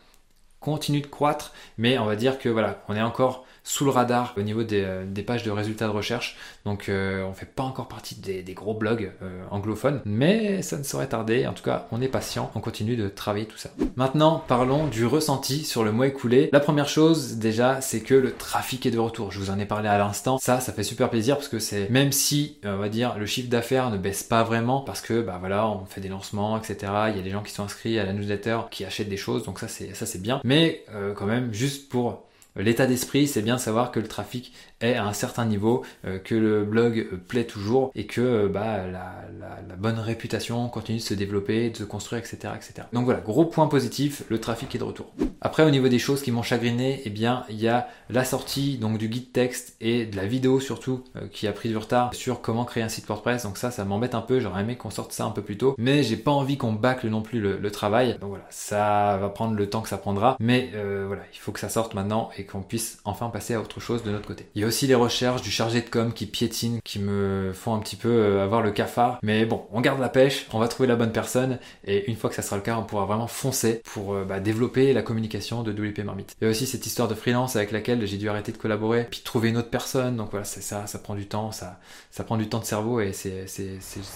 continue 0.60 1.01
de 1.01 1.08
croître, 1.08 1.54
mais 1.77 2.00
on 2.00 2.06
va 2.06 2.16
dire 2.16 2.39
que 2.39 2.50
voilà, 2.50 2.84
on 2.89 2.96
est 2.96 3.01
encore 3.01 3.46
sous 3.67 3.83
le 3.83 3.91
radar 3.91 4.33
au 4.38 4.41
niveau 4.43 4.63
des, 4.63 4.81
euh, 4.86 5.24
pages 5.25 5.43
de 5.43 5.51
résultats 5.51 5.88
de 5.88 5.91
recherche. 5.91 6.38
Donc 6.63 6.88
euh, 6.88 7.25
on 7.25 7.33
fait 7.33 7.45
pas 7.45 7.63
encore 7.63 7.89
partie 7.89 8.15
des, 8.15 8.41
gros 8.53 8.74
blogs 8.74 9.12
euh, 9.21 9.43
anglophones, 9.51 10.01
mais 10.05 10.62
ça 10.62 10.77
ne 10.77 10.83
saurait 10.83 11.09
tarder. 11.09 11.45
En 11.47 11.53
tout 11.53 11.63
cas, 11.63 11.86
on 11.91 12.01
est 12.01 12.07
patient, 12.07 12.50
on 12.55 12.62
continue 12.62 12.95
de 12.95 13.09
travailler 13.09 13.45
tout 13.45 13.57
ça. 13.57 13.69
Maintenant, 13.97 14.41
parlons 14.47 14.88
du 14.88 15.05
ressenti 15.05 15.65
sur 15.65 15.83
le 15.83 15.91
mois 15.91 16.07
écoulé. 16.07 16.50
La 16.53 16.62
première 16.62 16.88
chose 16.88 17.36
déjà, 17.36 17.81
c'est 17.81 18.00
que 18.00 18.15
le 18.15 18.31
trafic 18.31 18.86
est 18.86 18.91
de 18.91 19.00
retour. 19.00 19.33
Je 19.33 19.39
vous 19.39 19.50
en 19.50 19.59
ai 19.59 19.65
parlé 19.65 19.89
à 19.89 19.97
l'instant. 19.97 20.38
Ça, 20.38 20.62
ça 20.62 20.71
fait 20.71 20.83
super 20.83 21.09
plaisir 21.09 21.36
parce 21.36 21.50
que 21.50 21.59
c'est 21.59 21.89
même 21.89 22.13
si 22.13 22.59
on 22.63 22.77
va 22.77 22.88
dire 22.88 23.17
le 23.19 23.25
chiffre 23.25 23.50
d'affaires 23.50 23.91
ne 23.91 23.97
baisse 23.97 24.24
pas 24.24 24.43
vraiment 24.43 24.79
parce 24.79 25.01
que 25.01 25.21
bah 25.21 25.38
voilà, 25.41 25.67
on 25.67 25.86
fait 25.86 26.00
des 26.00 26.09
lancements, 26.09 26.57
etc. 26.57 26.77
Il 27.09 27.17
y 27.17 27.19
a 27.19 27.24
des 27.24 27.31
gens 27.31 27.43
qui 27.43 27.51
sont 27.51 27.63
inscrits 27.63 28.00
à 28.00 28.05
la 28.05 28.13
newsletter, 28.13 28.59
qui 28.71 28.86
achètent 28.86 29.09
des 29.09 29.17
choses, 29.17 29.43
donc 29.43 29.59
ça 29.59 29.67
c'est 29.67 29.93
ça 29.93 30.05
c'est 30.05 30.21
bien. 30.21 30.39
Mais 30.45 30.86
quand 31.15 31.25
même, 31.25 31.53
juste 31.53 31.89
pour 31.89 32.27
l'état 32.58 32.88
d'esprit, 32.88 33.28
c'est 33.28 33.42
bien 33.42 33.58
savoir 33.58 33.92
que 33.92 34.00
le 34.00 34.08
trafic 34.08 34.54
est 34.82 34.94
à 34.94 35.06
un 35.06 35.14
certain 35.14 35.46
niveau, 35.46 35.84
euh, 36.06 36.20
que 36.20 36.36
le 36.36 36.64
blog 36.64 37.08
plaît 37.28 37.46
toujours 37.46 37.92
et 37.96 38.06
que 38.06 38.22
euh, 38.22 38.48
bah, 38.48 38.86
la, 38.88 39.76
bonne 39.78 40.00
réputation 40.00 40.68
continue 40.70 40.98
de 40.98 41.04
se 41.04 41.14
développer, 41.14 41.70
de 41.70 41.78
se 41.78 41.84
construire, 41.84 42.20
etc., 42.20 42.54
etc. 42.56 42.88
Donc 42.94 43.06
voilà, 43.06 43.20
gros 43.20 43.46
point 43.46 43.68
positif, 43.68 44.24
le 44.30 44.40
trafic 44.40 44.74
est 44.74 44.80
de 44.80 44.84
retour. 44.84 45.14
Après, 45.40 45.64
au 45.64 45.70
niveau 45.70 45.88
des 45.88 46.00
choses 46.00 46.24
qui 46.24 46.32
m'ont 46.32 46.42
chagriné, 46.42 47.02
eh 47.06 47.12
bien, 47.12 47.44
il 47.50 47.60
y 47.62 47.68
a 47.68 47.88
la 48.10 48.26
sortie 48.26 48.80
donc 48.80 48.98
du 48.98 49.08
guide 49.08 49.32
texte 49.32 49.76
et 49.82 50.08
de 50.08 50.16
la 50.16 50.26
vidéo 50.26 50.60
surtout 50.60 51.04
euh, 51.16 51.28
qui 51.32 51.46
a 51.46 51.52
pris 51.52 51.70
du 51.70 51.78
retard 51.78 52.12
sur 52.16 52.42
comment 52.42 52.66
créer 52.66 52.82
un 52.82 52.90
site 52.90 53.08
WordPress. 53.08 53.44
Donc 53.44 53.58
ça, 53.58 53.70
ça 53.70 53.86
m'embête 53.86 54.16
un 54.16 54.22
peu. 54.22 54.40
J'aurais 54.40 54.62
aimé 54.62 54.78
qu'on 54.78 54.90
sorte 54.90 55.12
ça 55.12 55.26
un 55.26 55.32
peu 55.32 55.44
plus 55.44 55.58
tôt, 55.58 55.76
mais 55.78 56.02
j'ai 56.02 56.18
pas 56.18 56.32
envie 56.32 56.58
qu'on 56.58 56.74
bâcle 56.74 57.08
non 57.08 57.22
plus 57.22 57.40
le, 57.40 57.68
travail. 57.72 58.18
Donc 58.20 58.30
voilà, 58.30 58.46
ça 58.50 59.18
va 59.22 59.30
prendre 59.30 59.54
le 59.54 59.70
temps 59.70 59.82
que 59.82 59.90
ça 59.90 59.98
prendra, 59.98 60.38
mais 60.40 60.72
voilà, 61.06 61.22
il 61.34 61.38
faut 61.38 61.52
que 61.52 61.60
ça 61.60 61.70
sorte 61.70 61.94
maintenant 61.94 62.30
et 62.38 62.47
qu'on 62.48 62.62
puisse 62.62 63.00
enfin 63.06 63.30
passer 63.30 63.54
à 63.54 63.62
autre 63.62 63.80
chose 63.80 64.04
de 64.04 64.12
notre 64.12 64.27
côté. 64.27 64.48
Il 64.56 64.62
y 64.62 64.63
a 64.66 64.68
aussi 64.68 64.88
les 64.88 64.96
recherches 64.96 65.42
du 65.42 65.51
chargé 65.51 65.82
de 65.82 65.89
com 65.89 66.13
qui 66.13 66.25
piétine, 66.25 66.80
qui 66.84 67.00
me 67.00 67.51
font 67.54 67.74
un 67.74 67.80
petit 67.80 67.96
peu 67.96 68.10
euh, 68.10 68.44
avoir 68.44 68.62
le 68.62 68.72
cafard. 68.72 69.20
Mais 69.24 69.46
bon, 69.46 69.66
on 69.72 69.82
garde 69.82 70.00
la 70.00 70.10
pêche, 70.10 70.48
on 70.54 70.60
va 70.60 70.68
trouver 70.68 70.88
la 70.88 70.96
bonne 70.96 71.12
personne 71.12 71.60
et 71.86 72.10
une 72.10 72.16
fois 72.16 72.30
que 72.30 72.36
ça 72.36 72.42
sera 72.42 72.56
le 72.56 72.62
cas, 72.62 72.77
on 72.77 72.84
pourra 72.84 73.06
vraiment 73.06 73.27
foncer 73.27 73.82
pour 73.94 74.13
euh, 74.13 74.25
bah, 74.25 74.39
développer 74.39 74.94
la 74.94 75.01
communication 75.01 75.63
de 75.63 75.72
WP 75.72 76.00
Marmite. 76.00 76.36
Il 76.42 76.46
y 76.46 76.48
a 76.48 76.51
aussi 76.51 76.66
cette 76.66 76.86
histoire 76.86 77.08
de 77.08 77.16
freelance 77.16 77.56
avec 77.56 77.72
laquelle 77.72 78.06
j'ai 78.06 78.18
dû 78.18 78.30
arrêter 78.30 78.51
de 78.51 78.58
collaborer, 78.58 79.08
puis 79.10 79.22
trouver 79.24 79.50
une 79.50 79.58
autre 79.58 79.70
personne. 79.70 80.16
Donc 80.16 80.32
voilà, 80.32 80.46
c'est 80.46 80.62
ça, 80.62 80.88
ça 80.88 81.00
prend 81.00 81.16
du 81.16 81.27
temps, 81.27 81.51
ça, 81.51 81.80
ça 82.12 82.24
prend 82.24 82.38
du 82.38 82.50
temps 82.50 82.60
de 82.60 82.66
cerveau 82.66 83.00
et 83.00 83.13
c'est, 83.13 83.46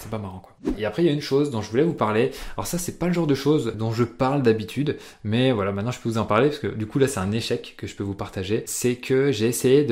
pas 0.10 0.18
marrant 0.18 0.40
quoi. 0.40 0.56
Et 0.78 0.86
après, 0.86 1.04
il 1.04 1.06
y 1.06 1.10
a 1.10 1.14
une 1.14 1.22
chose 1.22 1.52
dont 1.52 1.62
je 1.62 1.70
voulais 1.70 1.84
vous 1.84 1.94
parler. 1.94 2.32
Alors 2.58 2.68
ça, 2.68 2.78
c'est 2.78 2.98
pas 2.98 3.08
le 3.08 3.14
genre 3.14 3.28
de 3.28 3.36
choses 3.36 3.74
dont 3.76 3.92
je 3.92 4.04
parle 4.04 4.42
d'habitude, 4.42 4.98
mais 5.24 5.52
voilà, 5.52 5.72
maintenant 5.72 5.92
je 5.92 6.00
peux 6.00 6.10
vous 6.10 6.18
en 6.18 6.26
parler 6.26 6.50
parce 6.50 6.60
que 6.60 6.68
du 6.68 6.88
coup 6.88 7.00
là, 7.00 7.08
c'est 7.08 7.20
un 7.20 7.32
échec 7.32 7.76
que 7.78 7.88
je 7.88 7.96
peux 7.96 8.04
vous 8.04 8.14
C'est 8.66 8.96
que 8.96 9.32
j'ai 9.32 9.48
essayé 9.48 9.88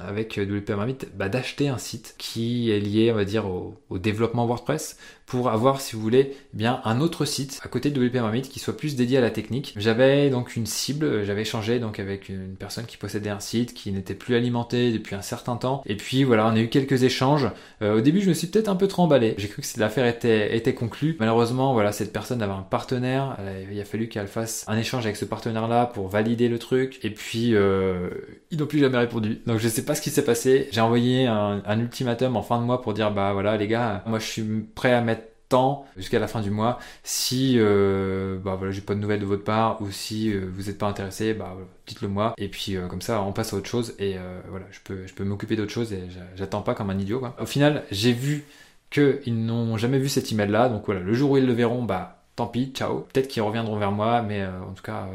avec 0.00 0.38
WP 0.38 0.70
Marmite, 0.70 1.08
bah, 1.16 1.28
d'acheter 1.28 1.68
un 1.68 1.78
site 1.78 2.14
qui 2.18 2.70
est 2.70 2.80
lié, 2.80 3.12
on 3.12 3.16
va 3.16 3.24
dire, 3.24 3.46
au 3.46 3.98
développement 3.98 4.46
WordPress 4.46 4.96
pour 5.28 5.50
avoir, 5.50 5.82
si 5.82 5.94
vous 5.94 6.00
voulez, 6.00 6.34
bien 6.54 6.80
un 6.84 7.00
autre 7.00 7.26
site 7.26 7.60
à 7.62 7.68
côté 7.68 7.90
de 7.90 8.06
WP 8.06 8.42
qui 8.48 8.58
soit 8.58 8.76
plus 8.76 8.96
dédié 8.96 9.18
à 9.18 9.20
la 9.20 9.30
technique. 9.30 9.74
J'avais 9.76 10.30
donc 10.30 10.56
une 10.56 10.64
cible, 10.64 11.24
j'avais 11.24 11.42
échangé 11.42 11.78
donc 11.80 12.00
avec 12.00 12.30
une 12.30 12.56
personne 12.56 12.86
qui 12.86 12.96
possédait 12.96 13.28
un 13.28 13.38
site 13.38 13.74
qui 13.74 13.92
n'était 13.92 14.14
plus 14.14 14.36
alimenté 14.36 14.90
depuis 14.90 15.14
un 15.14 15.20
certain 15.20 15.56
temps. 15.56 15.82
Et 15.84 15.96
puis 15.96 16.24
voilà, 16.24 16.46
on 16.46 16.56
a 16.56 16.60
eu 16.60 16.68
quelques 16.68 17.02
échanges. 17.02 17.46
Euh, 17.82 17.98
au 17.98 18.00
début, 18.00 18.22
je 18.22 18.30
me 18.30 18.34
suis 18.34 18.46
peut-être 18.46 18.68
un 18.68 18.76
peu 18.76 18.88
trop 18.88 19.02
emballé. 19.02 19.34
J'ai 19.36 19.48
cru 19.48 19.60
que 19.60 19.80
l'affaire 19.80 20.06
était, 20.06 20.56
était 20.56 20.72
conclue. 20.72 21.16
Malheureusement, 21.20 21.74
voilà, 21.74 21.92
cette 21.92 22.12
personne 22.12 22.40
avait 22.40 22.52
un 22.52 22.62
partenaire. 22.62 23.36
Il 23.70 23.78
a 23.78 23.84
fallu 23.84 24.08
qu'elle 24.08 24.28
fasse 24.28 24.64
un 24.66 24.78
échange 24.78 25.04
avec 25.04 25.16
ce 25.16 25.26
partenaire-là 25.26 25.86
pour 25.86 26.08
valider 26.08 26.48
le 26.48 26.58
truc. 26.58 27.00
Et 27.02 27.10
puis, 27.10 27.54
euh, 27.54 28.08
ils 28.50 28.58
n'ont 28.58 28.66
plus 28.66 28.78
jamais 28.78 28.98
répondu. 28.98 29.40
Donc 29.46 29.58
je 29.58 29.68
sais 29.68 29.84
pas 29.84 29.94
ce 29.94 30.00
qui 30.00 30.08
s'est 30.08 30.24
passé. 30.24 30.68
J'ai 30.72 30.80
envoyé 30.80 31.26
un, 31.26 31.62
un 31.66 31.80
ultimatum 31.80 32.34
en 32.36 32.42
fin 32.42 32.58
de 32.58 32.64
mois 32.64 32.80
pour 32.80 32.94
dire 32.94 33.10
bah 33.10 33.34
voilà 33.34 33.58
les 33.58 33.66
gars, 33.66 34.02
moi 34.06 34.18
je 34.18 34.24
suis 34.24 34.42
prêt 34.74 34.92
à 34.92 35.02
mettre 35.02 35.17
temps 35.48 35.86
jusqu'à 35.96 36.18
la 36.18 36.28
fin 36.28 36.40
du 36.40 36.50
mois. 36.50 36.78
Si 37.02 37.54
euh, 37.56 38.38
bah 38.38 38.56
voilà, 38.56 38.72
j'ai 38.72 38.80
pas 38.80 38.94
de 38.94 39.00
nouvelles 39.00 39.20
de 39.20 39.26
votre 39.26 39.44
part 39.44 39.80
ou 39.82 39.90
si 39.90 40.32
euh, 40.32 40.48
vous 40.52 40.64
n'êtes 40.64 40.78
pas 40.78 40.86
intéressé, 40.86 41.34
bah 41.34 41.56
dites-le 41.86 42.08
moi. 42.08 42.34
Et 42.38 42.48
puis 42.48 42.76
euh, 42.76 42.86
comme 42.86 43.02
ça, 43.02 43.22
on 43.22 43.32
passe 43.32 43.52
à 43.52 43.56
autre 43.56 43.68
chose 43.68 43.94
et 43.98 44.16
voilà, 44.48 44.66
je 44.70 44.80
peux, 44.84 45.06
je 45.06 45.14
peux 45.14 45.24
m'occuper 45.24 45.56
d'autre 45.56 45.72
chose 45.72 45.92
et 45.92 46.02
j'attends 46.36 46.62
pas 46.62 46.74
comme 46.74 46.90
un 46.90 46.98
idiot. 46.98 47.20
Quoi. 47.20 47.36
Au 47.40 47.46
final, 47.46 47.84
j'ai 47.90 48.12
vu 48.12 48.44
qu'ils 48.90 49.44
n'ont 49.44 49.76
jamais 49.76 49.98
vu 49.98 50.08
cet 50.08 50.32
email 50.32 50.50
là, 50.50 50.68
donc 50.68 50.86
voilà, 50.86 51.00
le 51.00 51.12
jour 51.12 51.32
où 51.32 51.36
ils 51.36 51.46
le 51.46 51.52
verront, 51.52 51.82
bah 51.82 52.17
tant 52.38 52.46
pis, 52.46 52.72
ciao. 52.72 53.00
Peut-être 53.12 53.28
qu'ils 53.28 53.42
reviendront 53.42 53.76
vers 53.76 53.92
moi, 53.92 54.22
mais 54.22 54.44
en 54.44 54.72
tout 54.72 54.82
cas, 54.82 55.06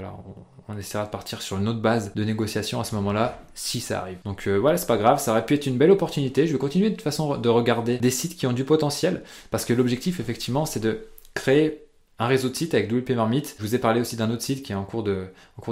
on 0.70 0.78
essaiera 0.78 1.06
de 1.06 1.10
partir 1.10 1.42
sur 1.42 1.58
une 1.58 1.68
autre 1.68 1.82
base 1.82 2.14
de 2.14 2.24
négociation 2.24 2.80
à 2.80 2.84
ce 2.84 2.96
moment-là, 2.96 3.42
si 3.54 3.82
ça 3.82 4.00
arrive. 4.00 4.18
Donc 4.26 4.48
euh, 4.48 4.58
voilà, 4.58 4.78
c'est 4.78 4.88
pas 4.88 4.98
grave, 4.98 5.20
ça 5.20 5.32
aurait 5.32 5.46
pu 5.46 5.56
être 5.56 5.66
une 5.66 5.78
belle 5.78 5.92
opportunité. 5.92 6.48
Je 6.48 6.54
vais 6.54 6.60
continuer 6.60 6.90
de 6.90 6.96
toute 6.96 7.04
façon 7.04 7.38
de 7.38 7.50
regarder 7.50 7.98
des 7.98 8.12
sites 8.12 8.36
qui 8.36 8.48
ont 8.48 8.54
du 8.54 8.64
potentiel, 8.64 9.24
parce 9.52 9.66
que 9.66 9.74
l'objectif 9.74 10.20
effectivement, 10.20 10.66
c'est 10.66 10.80
de 10.80 11.08
créer 11.34 11.86
un 12.20 12.28
réseau 12.28 12.50
de 12.50 12.56
sites 12.56 12.74
avec 12.74 12.92
WP 12.92 13.12
Marmite. 13.12 13.56
Je 13.58 13.64
vous 13.64 13.76
ai 13.76 13.80
parlé 13.80 14.00
aussi 14.00 14.16
d'un 14.16 14.30
autre 14.30 14.42
site 14.42 14.64
qui 14.64 14.72
est 14.72 14.76
en 14.76 14.84
cours 14.84 15.04
de, 15.04 15.28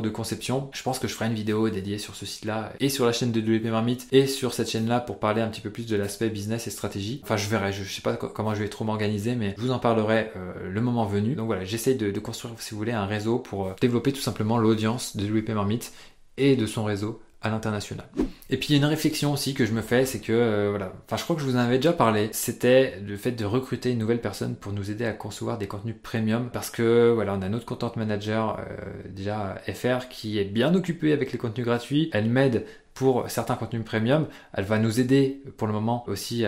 conception. 0.10 0.70
Je 0.74 0.82
pense 0.84 1.00
que 1.00 1.08
je 1.08 1.14
ferai 1.14 1.28
une 1.28 1.34
vidéo 1.34 1.70
dédiée 1.70 1.98
sur 1.98 2.16
ce 2.16 2.26
site-là 2.26 2.74
et 2.80 2.90
sur 2.90 3.06
la 3.06 3.12
chaîne 3.12 3.32
de 3.32 3.40
WP 3.40 3.66
Marmite 3.66 4.08
et 4.12 4.28
sur 4.28 4.54
cette 4.54 4.70
chaîne-là 4.70 5.00
pour 5.00 5.20
parler 5.20 5.42
un 5.42 5.48
petit 5.48 5.62
peu 5.62 5.70
plus 5.70 5.86
de 5.86 5.96
l'aspect 5.96 6.30
business 6.30 6.68
et 6.68 6.72
stratégie. 6.72 7.22
Enfin, 7.24 7.38
je 7.38 7.48
verrai, 7.48 7.72
je, 7.72 7.84
sais 7.84 8.02
pas 8.02 8.16
comment 8.16 8.56
je 8.56 8.64
vais 8.64 8.70
trop 8.70 8.86
m'organiser, 8.86 9.36
mais 9.36 9.54
je 9.58 9.62
vous 9.62 9.72
en 9.72 9.80
parlerai 9.80 10.32
euh, 10.36 10.70
le 10.70 10.82
moment 10.82 11.06
venu. 11.06 11.36
Donc 11.36 11.46
voilà, 11.46 11.64
j'essaye 11.64 11.96
de, 11.96 12.12
de, 12.12 12.20
construire, 12.20 12.56
si 12.60 12.72
vous 12.72 12.78
voulez, 12.78 12.92
un 12.92 13.06
réseau 13.06 13.40
pour 13.40 13.68
euh, 13.68 13.74
développer 13.80 14.12
tout 14.12 14.22
simplement 14.22 14.58
l'audience 14.58 15.16
de 15.16 15.26
WP 15.26 15.50
Marmite 15.50 15.94
et 16.38 16.56
de 16.56 16.66
son 16.66 16.84
réseau 16.84 17.22
à 17.42 17.50
l'international. 17.50 18.06
Et 18.50 18.58
puis 18.58 18.70
il 18.70 18.72
y 18.74 18.76
a 18.76 18.78
une 18.78 18.90
réflexion 18.90 19.34
aussi 19.34 19.54
que 19.54 19.66
je 19.66 19.72
me 19.72 19.82
fais, 19.82 20.06
c'est 20.06 20.20
que 20.20 20.32
euh, 20.32 20.70
voilà, 20.70 20.94
enfin 21.06 21.18
je 21.18 21.24
crois 21.24 21.36
que 21.36 21.42
je 21.42 21.48
vous 21.48 21.56
en 21.56 21.60
avais 21.60 21.78
déjà 21.78 21.94
parlé, 21.94 22.30
c'était 22.34 23.00
le 23.06 23.18
fait 23.18 23.32
de 23.32 23.46
recruter 23.46 23.92
une 23.92 24.00
nouvelle 24.00 24.22
personne 24.22 24.56
pour 24.56 24.74
nous 24.74 24.92
aider 24.92 25.06
à 25.06 25.14
concevoir 25.14 25.58
des 25.58 25.68
contenus 25.68 25.96
premium, 26.02 26.50
parce 26.52 26.70
que 26.70 27.12
voilà, 27.14 27.34
on 27.34 27.42
a 27.42 27.50
notre 27.50 27.66
content 27.66 27.92
manager 27.96 28.60
euh, 28.60 29.10
déjà 29.10 29.56
FR 29.74 30.08
qui 30.10 30.38
est 30.38 30.46
bien 30.46 30.76
occupée 30.76 31.14
avec 31.14 31.32
les 31.32 31.38
contenus 31.38 31.66
gratuits, 31.66 32.10
elle 32.14 32.30
m'aide 32.30 32.66
pour 32.94 33.30
certains 33.30 33.56
contenus 33.56 33.84
premium. 33.84 34.28
Elle 34.54 34.66
va 34.66 34.78
nous 34.78 35.00
aider 35.00 35.42
pour 35.58 35.68
le 35.68 35.74
moment 35.74 36.04
aussi 36.08 36.46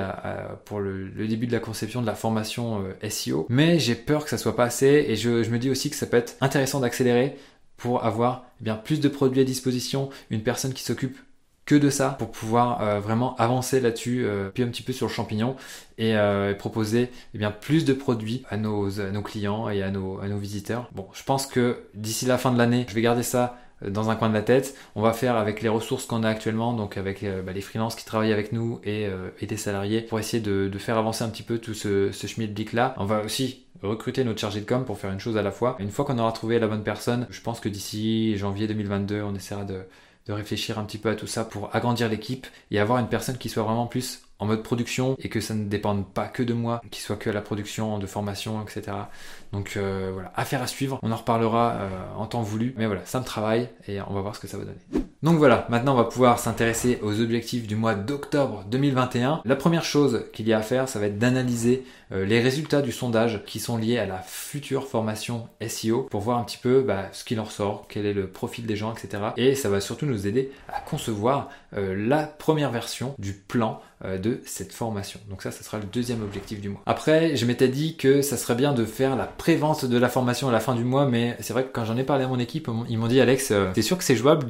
pour 0.66 0.80
le, 0.80 1.10
début 1.28 1.48
de 1.48 1.52
la 1.52 1.60
conception 1.60 2.02
de 2.02 2.06
la 2.06 2.16
formation 2.16 2.84
euh, 2.84 3.10
SEO. 3.10 3.46
Mais 3.50 3.80
j'ai 3.80 3.96
peur 3.96 4.24
que 4.24 4.30
ça 4.30 4.38
soit 4.38 4.56
pas 4.56 4.66
assez 4.66 5.06
et 5.08 5.16
je, 5.16 5.50
me 5.50 5.58
dis 5.58 5.70
aussi 5.70 5.90
que 5.90 5.96
ça 5.96 6.06
peut 6.06 6.18
être 6.18 6.36
intéressant 6.42 6.80
d'accélérer 6.80 7.36
pour 7.78 8.04
avoir 8.06 8.46
eh 8.62 8.64
bien 8.64 8.76
plus 8.76 9.00
de 9.00 9.10
produits 9.10 9.42
à 9.42 9.44
disposition, 9.44 10.10
une 10.30 10.44
personne 10.44 10.74
qui 10.74 10.84
s'occupe 10.84 11.18
que 11.66 11.76
de 11.76 11.90
ça 11.90 12.10
pour 12.20 12.32
pouvoir 12.32 12.82
euh, 12.82 13.00
vraiment 13.00 13.36
avancer 13.38 13.80
là-dessus, 13.80 14.26
euh, 14.26 14.50
puis 14.54 14.64
un 14.64 14.68
petit 14.68 14.84
peu 14.84 14.92
sur 14.92 15.08
le 15.08 15.14
champignon 15.14 15.56
et, 15.98 16.16
proposer 16.60 17.10
eh 17.34 17.38
bien 17.38 17.52
plus 17.52 17.86
de 17.86 17.94
produits 17.94 18.44
à 18.50 18.58
nos, 18.58 18.90
nos 18.90 19.22
clients 19.22 19.70
et 19.70 19.82
à 19.82 19.92
nos, 19.92 20.20
à 20.20 20.28
nos 20.28 20.38
visiteurs. 20.38 20.90
Bon, 20.94 21.08
je 21.14 21.24
pense 21.24 21.46
que 21.46 21.84
d'ici 21.94 22.26
la 22.26 22.38
fin 22.38 22.52
de 22.52 22.58
l'année, 22.58 22.86
je 22.90 22.96
vais 22.96 23.02
garder 23.02 23.24
ça 23.24 23.58
dans 23.90 24.10
un 24.10 24.16
coin 24.16 24.30
de 24.30 24.34
la 24.34 24.42
tête. 24.42 24.76
On 24.96 25.02
va 25.02 25.14
faire 25.14 25.36
avec 25.36 25.62
les 25.62 25.70
ressources 25.70 26.06
qu'on 26.06 26.24
a 26.24 26.30
actuellement, 26.30 26.74
donc 26.74 26.98
avec 26.98 27.24
euh, 27.24 27.42
bah, 27.42 27.52
les 27.54 27.62
freelances 27.62 27.96
qui 27.96 28.06
travaillent 28.06 28.34
avec 28.34 28.52
nous 28.52 28.80
et, 28.84 29.08
euh, 29.08 29.30
des 29.42 29.58
salariés, 29.58 30.02
pour 30.02 30.20
essayer 30.20 30.42
de, 30.42 30.70
faire 30.78 30.98
avancer 30.98 31.24
un 31.24 31.30
petit 31.30 31.44
peu 31.44 31.60
tout 31.60 31.74
ce, 31.74 32.12
ce 32.12 32.28
schmilblick 32.28 32.74
là. 32.74 32.94
On 32.98 33.06
va 33.06 33.22
aussi 33.22 33.66
recruter 33.82 34.24
notre 34.24 34.40
chargé 34.40 34.62
de 34.62 34.66
com 34.66 34.86
pour 34.86 34.98
faire 34.98 35.12
une 35.12 35.20
chose 35.20 35.38
à 35.38 35.42
la 35.42 35.52
fois. 35.52 35.76
Une 35.80 35.92
fois 35.92 36.06
qu'on 36.06 36.18
aura 36.18 36.32
trouvé 36.32 36.60
la 36.60 36.68
bonne 36.68 36.84
personne, 36.84 37.28
je 37.30 37.42
pense 37.42 37.60
que 37.60 37.70
d'ici 37.70 38.38
janvier 38.38 38.68
2022, 38.68 39.22
on 39.22 39.36
essaiera 39.36 39.64
de 39.66 39.86
réfléchir 40.28 40.80
un 40.80 40.86
petit 40.86 40.98
peu 40.98 41.10
à 41.10 41.16
tout 41.16 41.28
ça 41.28 41.44
pour 41.44 41.74
agrandir 41.76 42.10
l'équipe 42.10 42.48
et 42.72 42.80
avoir 42.80 43.00
une 43.00 43.08
personne 43.08 43.38
qui 43.38 43.50
soit 43.50 43.64
vraiment 43.64 43.88
plus 43.88 44.24
en 44.40 44.46
mode 44.46 44.64
production 44.64 45.16
et 45.20 45.30
que 45.30 45.40
ça 45.40 45.54
ne 45.54 45.66
dépende 45.66 46.06
pas 46.06 46.28
que 46.28 46.44
de 46.44 46.54
moi, 46.54 46.82
qu'il 46.92 47.02
soit 47.02 47.16
que 47.16 47.30
la 47.30 47.42
production, 47.42 47.98
de 48.00 48.08
formation, 48.08 48.62
etc. 48.62 48.98
Donc 49.54 49.78
euh, 49.78 50.10
voilà, 50.12 50.34
affaire 50.36 50.62
à 50.62 50.68
suivre. 50.68 51.00
On 51.04 51.12
en 51.12 51.16
reparlera 51.16 51.74
euh, 51.74 51.90
en 52.18 52.26
temps 52.26 52.42
voulu. 52.42 52.74
Mais 52.78 52.88
voilà, 52.88 53.06
ça 53.06 53.20
me 53.20 53.26
travaille 53.26 53.70
et 53.88 54.02
on 54.02 54.14
va 54.14 54.22
voir 54.22 54.36
ce 54.36 54.42
que 54.42 54.48
ça 54.48 54.58
va 54.58 54.66
donner. 54.66 55.06
Donc 55.22 55.38
voilà, 55.38 55.66
maintenant 55.70 55.94
on 55.94 55.98
va 55.98 56.04
pouvoir 56.04 56.40
s'intéresser 56.40 57.00
aux 57.02 57.22
objectifs 57.22 57.68
du 57.68 57.76
mois 57.76 57.96
d'octobre 57.96 58.66
2021. 58.70 59.42
La 59.46 59.56
première 59.56 59.86
chose 59.86 60.26
qu'il 60.34 60.48
y 60.48 60.54
a 60.54 60.58
à 60.58 60.62
faire, 60.62 60.90
ça 60.90 61.00
va 61.00 61.06
être 61.06 61.18
d'analyser 61.18 61.86
euh, 62.12 62.26
les 62.26 62.42
résultats 62.42 62.82
du 62.82 62.92
sondage 62.92 63.44
qui 63.46 63.60
sont 63.60 63.78
liés 63.78 64.00
à 64.00 64.06
la 64.06 64.18
future 64.18 64.88
formation 64.88 65.48
SEO 65.66 66.08
pour 66.10 66.22
voir 66.22 66.40
un 66.40 66.44
petit 66.44 66.58
peu 66.58 66.82
bah, 66.82 67.06
ce 67.14 67.24
qu'il 67.24 67.40
en 67.40 67.46
ressort, 67.46 67.86
quel 67.88 68.06
est 68.06 68.14
le 68.14 68.28
profil 68.28 68.66
des 68.66 68.76
gens, 68.76 68.94
etc. 68.94 69.24
Et 69.38 69.56
ça 69.56 69.70
va 69.70 69.80
surtout 69.80 70.08
nous 70.08 70.28
aider 70.28 70.52
à 70.68 70.82
concevoir 70.82 71.50
la 71.72 72.24
première 72.24 72.70
version 72.70 73.16
du 73.18 73.34
plan 73.34 73.82
de 74.24 74.42
cette 74.46 74.74
formation. 74.74 75.20
Donc 75.30 75.44
ça, 75.44 75.52
ça 75.52 75.64
sera 75.64 75.78
le 75.78 75.84
deuxième 75.84 76.24
objectif 76.24 76.60
du 76.60 76.70
mois. 76.70 76.82
Après, 76.88 77.36
je 77.36 77.46
m'étais 77.46 77.68
dit 77.68 77.96
que 77.96 78.24
ça 78.24 78.38
serait 78.38 78.56
bien 78.56 78.74
de 78.74 78.86
faire 78.86 79.16
la 79.16 79.26
pré-vente 79.26 79.86
de 79.86 79.98
la 79.98 80.10
formation 80.10 80.50
à 80.50 80.52
la 80.52 80.60
fin 80.60 80.74
du 80.74 80.84
mois, 80.84 81.06
mais 81.06 81.38
c'est 81.42 81.54
vrai 81.54 81.64
que 81.64 81.72
quand 81.72 81.86
j'en 81.86 81.98
ai 81.98 82.04
parlé 82.04 82.24
à 82.24 82.28
mon 82.28 82.40
équipe, 82.40 82.68
ils 82.90 82.98
m'ont 82.98 83.08
dit 83.08 83.22
Alex, 83.22 83.52
euh, 83.52 83.72
t'es 83.74 83.84
sûr 83.84 83.98
que 83.98 84.04
c'est 84.04 84.16
jouable 84.16 84.48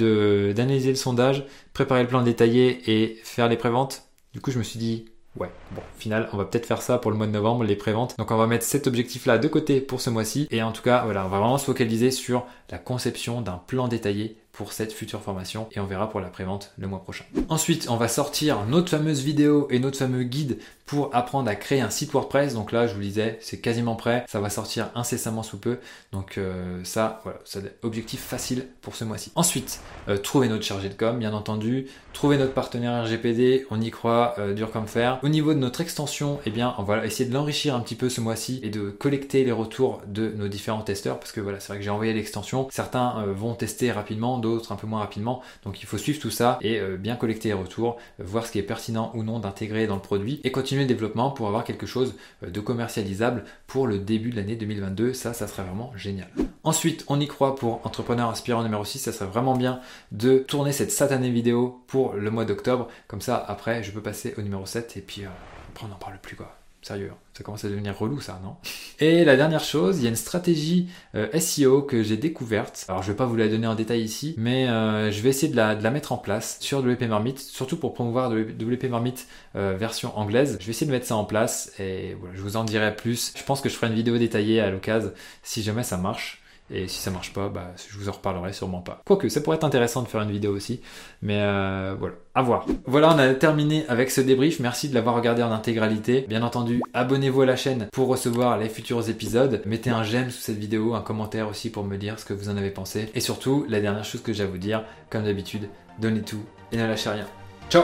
d'analyser 0.54 0.90
le 0.90 0.96
sondage, 0.96 1.46
préparer 1.74 2.04
le 2.04 2.08
plan 2.08 2.22
détaillé 2.22 2.80
et 2.90 3.20
faire 3.24 3.50
les 3.50 3.58
préventes 3.58 4.04
Du 4.34 4.40
coup, 4.40 4.52
je 4.52 4.60
me 4.60 4.64
suis 4.64 4.80
dit 4.80 5.06
Ouais, 5.36 5.50
bon, 5.72 5.82
final, 5.98 6.30
on 6.32 6.38
va 6.38 6.46
peut-être 6.46 6.68
faire 6.68 6.84
ça 6.84 7.00
pour 7.00 7.10
le 7.10 7.18
mois 7.18 7.26
de 7.26 7.32
novembre, 7.32 7.64
les 7.64 7.76
préventes. 7.76 8.16
Donc 8.20 8.30
on 8.30 8.38
va 8.38 8.46
mettre 8.46 8.66
cet 8.66 8.86
objectif-là 8.86 9.40
de 9.40 9.48
côté 9.48 9.82
pour 9.82 10.00
ce 10.00 10.12
mois-ci. 10.12 10.48
Et 10.52 10.62
en 10.62 10.72
tout 10.72 10.84
cas, 10.84 11.04
voilà, 11.06 11.26
on 11.26 11.30
va 11.30 11.40
vraiment 11.40 11.58
se 11.58 11.66
focaliser 11.66 12.12
sur 12.12 12.46
la 12.70 12.78
conception 12.78 13.42
d'un 13.42 13.60
plan 13.66 13.88
détaillé 13.88 14.38
pour 14.54 14.72
cette 14.72 14.94
future 14.94 15.22
formation 15.22 15.68
et 15.72 15.80
on 15.80 15.86
verra 15.86 16.10
pour 16.10 16.20
la 16.20 16.30
prévente 16.30 16.72
le 16.78 16.88
mois 16.88 17.02
prochain. 17.02 17.26
Ensuite, 17.50 17.88
on 17.90 17.98
va 17.98 18.08
sortir 18.08 18.66
notre 18.68 18.90
fameuse 18.90 19.22
vidéo 19.22 19.68
et 19.72 19.80
notre 19.80 19.98
fameux 19.98 20.24
guide 20.24 20.60
pour 20.86 21.16
apprendre 21.16 21.50
à 21.50 21.56
créer 21.56 21.82
un 21.82 21.90
site 21.90 22.12
WordPress. 22.12 22.54
Donc 22.54 22.72
là, 22.72 22.88
je 22.88 22.94
vous 22.94 23.00
le 23.00 23.06
disais, 23.06 23.38
c'est 23.42 23.60
quasiment 23.60 23.96
prêt. 23.96 24.26
Ça 24.28 24.40
va 24.40 24.50
sortir 24.50 24.90
incessamment 24.96 25.44
sous 25.44 25.58
peu. 25.58 25.80
Donc 26.12 26.38
euh, 26.38 26.82
ça, 26.84 27.22
voilà, 27.24 27.40
c'est 27.46 27.78
objectif 27.84 28.22
facile 28.22 28.68
pour 28.82 28.96
ce 28.96 29.04
mois-ci. 29.04 29.32
Ensuite, 29.36 29.80
euh, 30.08 30.18
trouver 30.18 30.50
notre 30.50 30.64
chargé 30.64 30.90
de 30.90 30.94
com, 30.94 31.18
bien 31.18 31.34
entendu. 31.34 31.88
Trouver 32.12 32.38
notre 32.38 32.54
partenaire 32.54 33.04
RGPD, 33.06 33.66
on 33.72 33.82
y 33.82 33.90
croit, 33.90 34.36
euh, 34.38 34.54
dur 34.54 34.72
comme 34.72 34.88
fer. 34.88 35.20
Au 35.24 35.30
niveau 35.30 35.54
de 35.54 35.60
notre 35.60 35.82
extension, 35.82 36.40
eh 36.46 36.52
bien, 36.52 36.76
on 36.78 36.84
va 36.84 37.06
essayer 37.06 37.28
de 37.28 37.34
l'enrichir 37.34 37.76
un 37.76 37.80
petit 37.80 37.96
peu 37.96 38.10
ce 38.10 38.22
mois-ci 38.22 38.60
et 38.62 38.70
de 38.70 38.90
collecter 38.90 39.44
les 39.44 39.52
retours 39.52 40.02
de 40.06 40.30
nos 40.30 40.48
différents 40.48 40.82
testeurs. 40.82 41.20
Parce 41.20 41.32
que 41.32 41.42
voilà, 41.42 41.60
c'est 41.60 41.70
vrai 41.70 41.78
que 41.78 41.84
j'ai 41.84 41.90
envoyé 41.90 42.14
l'extension. 42.14 42.68
Certains 42.72 43.26
vont 43.34 43.56
tester 43.56 43.92
rapidement, 43.92 44.38
d'autres 44.44 44.72
un 44.72 44.76
peu 44.76 44.86
moins 44.86 45.00
rapidement. 45.00 45.42
Donc 45.64 45.82
il 45.82 45.88
faut 45.88 45.98
suivre 45.98 46.20
tout 46.20 46.30
ça 46.30 46.60
et 46.62 46.80
euh, 46.80 46.98
bien 46.98 47.16
collecter 47.16 47.48
les 47.50 47.54
retours, 47.56 47.98
euh, 48.20 48.24
voir 48.24 48.46
ce 48.46 48.52
qui 48.52 48.60
est 48.60 48.64
pertinent 48.64 49.12
ou 49.16 49.24
non 49.24 49.40
d'intégrer 49.40 49.88
dans 49.88 49.96
le 49.96 50.02
produit 50.02 50.40
et 50.44 50.52
continuer 50.52 50.82
le 50.82 50.88
développement 50.88 51.32
pour 51.32 51.48
avoir 51.48 51.64
quelque 51.64 51.88
chose 51.88 52.14
euh, 52.44 52.52
de 52.52 52.60
commercialisable 52.60 53.46
pour 53.66 53.88
le 53.88 53.98
début 53.98 54.30
de 54.30 54.36
l'année 54.36 54.56
2022. 54.56 55.14
Ça, 55.14 55.34
ça 55.34 55.48
serait 55.48 55.64
vraiment 55.64 55.92
génial. 55.96 56.30
Ensuite, 56.64 57.06
on 57.08 57.20
y 57.20 57.28
croit 57.28 57.56
pour 57.56 57.86
entrepreneur 57.86 58.30
aspirant 58.30 58.62
numéro 58.62 58.86
6. 58.86 59.00
Ça 59.00 59.12
serait 59.12 59.30
vraiment 59.30 59.56
bien 59.56 59.80
de 60.12 60.38
tourner 60.38 60.72
cette 60.72 60.92
satanée 60.92 61.32
vidéo 61.32 61.84
pour 61.88 62.14
le 62.14 62.30
mois 62.30 62.46
d'octobre. 62.46 62.88
Comme 63.08 63.22
ça, 63.22 63.44
après, 63.48 63.82
je 63.82 63.92
peux 63.92 64.02
passer 64.02 64.36
au 64.38 64.42
numéro 64.42 64.66
7 64.66 64.98
et 64.98 65.02
puis 65.02 65.24
après, 65.72 65.86
on 65.86 65.90
n'en 65.90 65.96
parle 65.96 66.20
plus 66.22 66.36
quoi. 66.36 66.63
Sérieux, 66.84 67.12
hein. 67.14 67.18
ça 67.34 67.46
commence 67.46 67.64
à 67.64 67.70
devenir 67.70 67.98
relou 67.98 68.20
ça, 68.20 68.42
non 68.44 68.58
Et 69.00 69.24
la 69.24 69.38
dernière 69.38 69.64
chose, 69.64 70.00
il 70.00 70.04
y 70.04 70.06
a 70.06 70.10
une 70.10 70.18
stratégie 70.18 70.90
euh, 71.16 71.28
SEO 71.40 71.82
que 71.82 72.04
j'ai 72.04 72.18
découverte. 72.18 72.86
Alors 72.90 73.02
je 73.02 73.12
vais 73.12 73.16
pas 73.16 73.26
vous 73.26 73.38
la 73.38 73.48
donner 73.48 73.68
en 73.68 73.76
détail 73.76 74.02
ici, 74.02 74.36
mais 74.38 74.68
euh, 74.68 75.10
je 75.10 75.22
vais 75.22 75.30
essayer 75.30 75.50
de 75.50 75.56
la, 75.56 75.76
mettre 75.92 76.12
en 76.12 76.18
place 76.18 76.58
sur 76.60 76.80
WP 76.80 77.04
Marmite, 77.04 77.40
surtout 77.40 77.78
pour 77.78 77.94
promouvoir 77.94 78.32
WP 78.32 78.84
Marmite 78.90 79.28
euh, 79.56 79.78
version 79.78 80.18
anglaise. 80.18 80.58
Je 80.60 80.66
vais 80.66 80.72
essayer 80.72 80.86
de 80.86 80.92
mettre 80.92 81.08
ça 81.08 81.16
en 81.16 81.24
place 81.24 81.72
et 81.80 82.16
voilà, 82.20 82.36
je 82.36 82.42
vous 82.42 82.58
en 82.58 82.66
dirai 82.66 82.94
plus. 82.94 83.34
Je 83.38 83.44
pense 83.44 83.62
que 83.62 83.70
je 83.70 83.76
ferai 83.76 83.88
une 83.88 83.96
vidéo 83.96 84.18
détaillée 84.18 84.60
à 84.60 84.70
l'occasion 84.70 85.14
si 85.42 85.64
jamais 85.64 85.84
ça 85.84 85.96
marche. 85.96 86.43
Et 86.74 86.88
si 86.88 87.00
ça 87.00 87.12
marche 87.12 87.34
pas, 87.34 87.50
bah, 87.50 87.72
je 87.88 87.98
vous 87.98 88.10
en 88.10 88.14
reparlerai 88.14 88.52
sûrement 88.52 88.82
pas. 88.82 89.02
Quoique, 89.06 89.30
ça 89.30 89.42
pourrait 89.42 89.58
être 89.58 89.64
intéressant 89.64 90.02
de 90.02 90.08
faire 90.08 90.22
une 90.22 90.32
vidéo 90.32 90.52
aussi. 90.52 90.82
Mais 91.22 91.38
euh, 91.40 91.96
voilà, 91.98 92.16
à 92.34 92.42
voir. 92.42 92.66
Voilà, 92.88 93.14
on 93.14 93.20
a 93.20 93.32
terminé 93.36 93.86
avec 93.90 94.10
ce 94.10 94.22
débrief. 94.22 94.60
Merci 94.60 94.90
de 94.90 94.96
l'avoir 94.96 95.16
regardé 95.16 95.44
en 95.44 95.52
intégralité. 95.52 96.26
Bien 96.28 96.42
entendu, 96.42 96.82
abonnez-vous 96.96 97.44
à 97.44 97.46
la 97.46 97.56
chaîne 97.56 97.88
pour 97.94 98.08
recevoir 98.08 98.58
les 98.58 98.70
futurs 98.70 99.08
épisodes. 99.08 99.62
Mettez 99.66 99.92
un 99.92 100.02
j'aime 100.04 100.32
sous 100.32 100.42
cette 100.42 100.58
vidéo, 100.58 100.96
un 100.96 101.02
commentaire 101.02 101.48
aussi 101.48 101.70
pour 101.70 101.84
me 101.84 101.98
dire 101.98 102.20
ce 102.20 102.26
que 102.26 102.34
vous 102.34 102.50
en 102.50 102.58
avez 102.58 102.72
pensé. 102.72 103.10
Et 103.14 103.20
surtout, 103.20 103.66
la 103.70 103.80
dernière 103.80 104.04
chose 104.04 104.24
que 104.24 104.34
j'ai 104.34 104.44
à 104.44 104.48
vous 104.48 104.58
dire, 104.58 104.84
comme 105.12 105.26
d'habitude, 105.26 105.70
donnez 106.00 106.22
tout 106.22 106.42
et 106.72 106.78
ne 106.78 106.88
lâchez 106.88 107.12
rien. 107.12 107.28
Ciao 107.70 107.84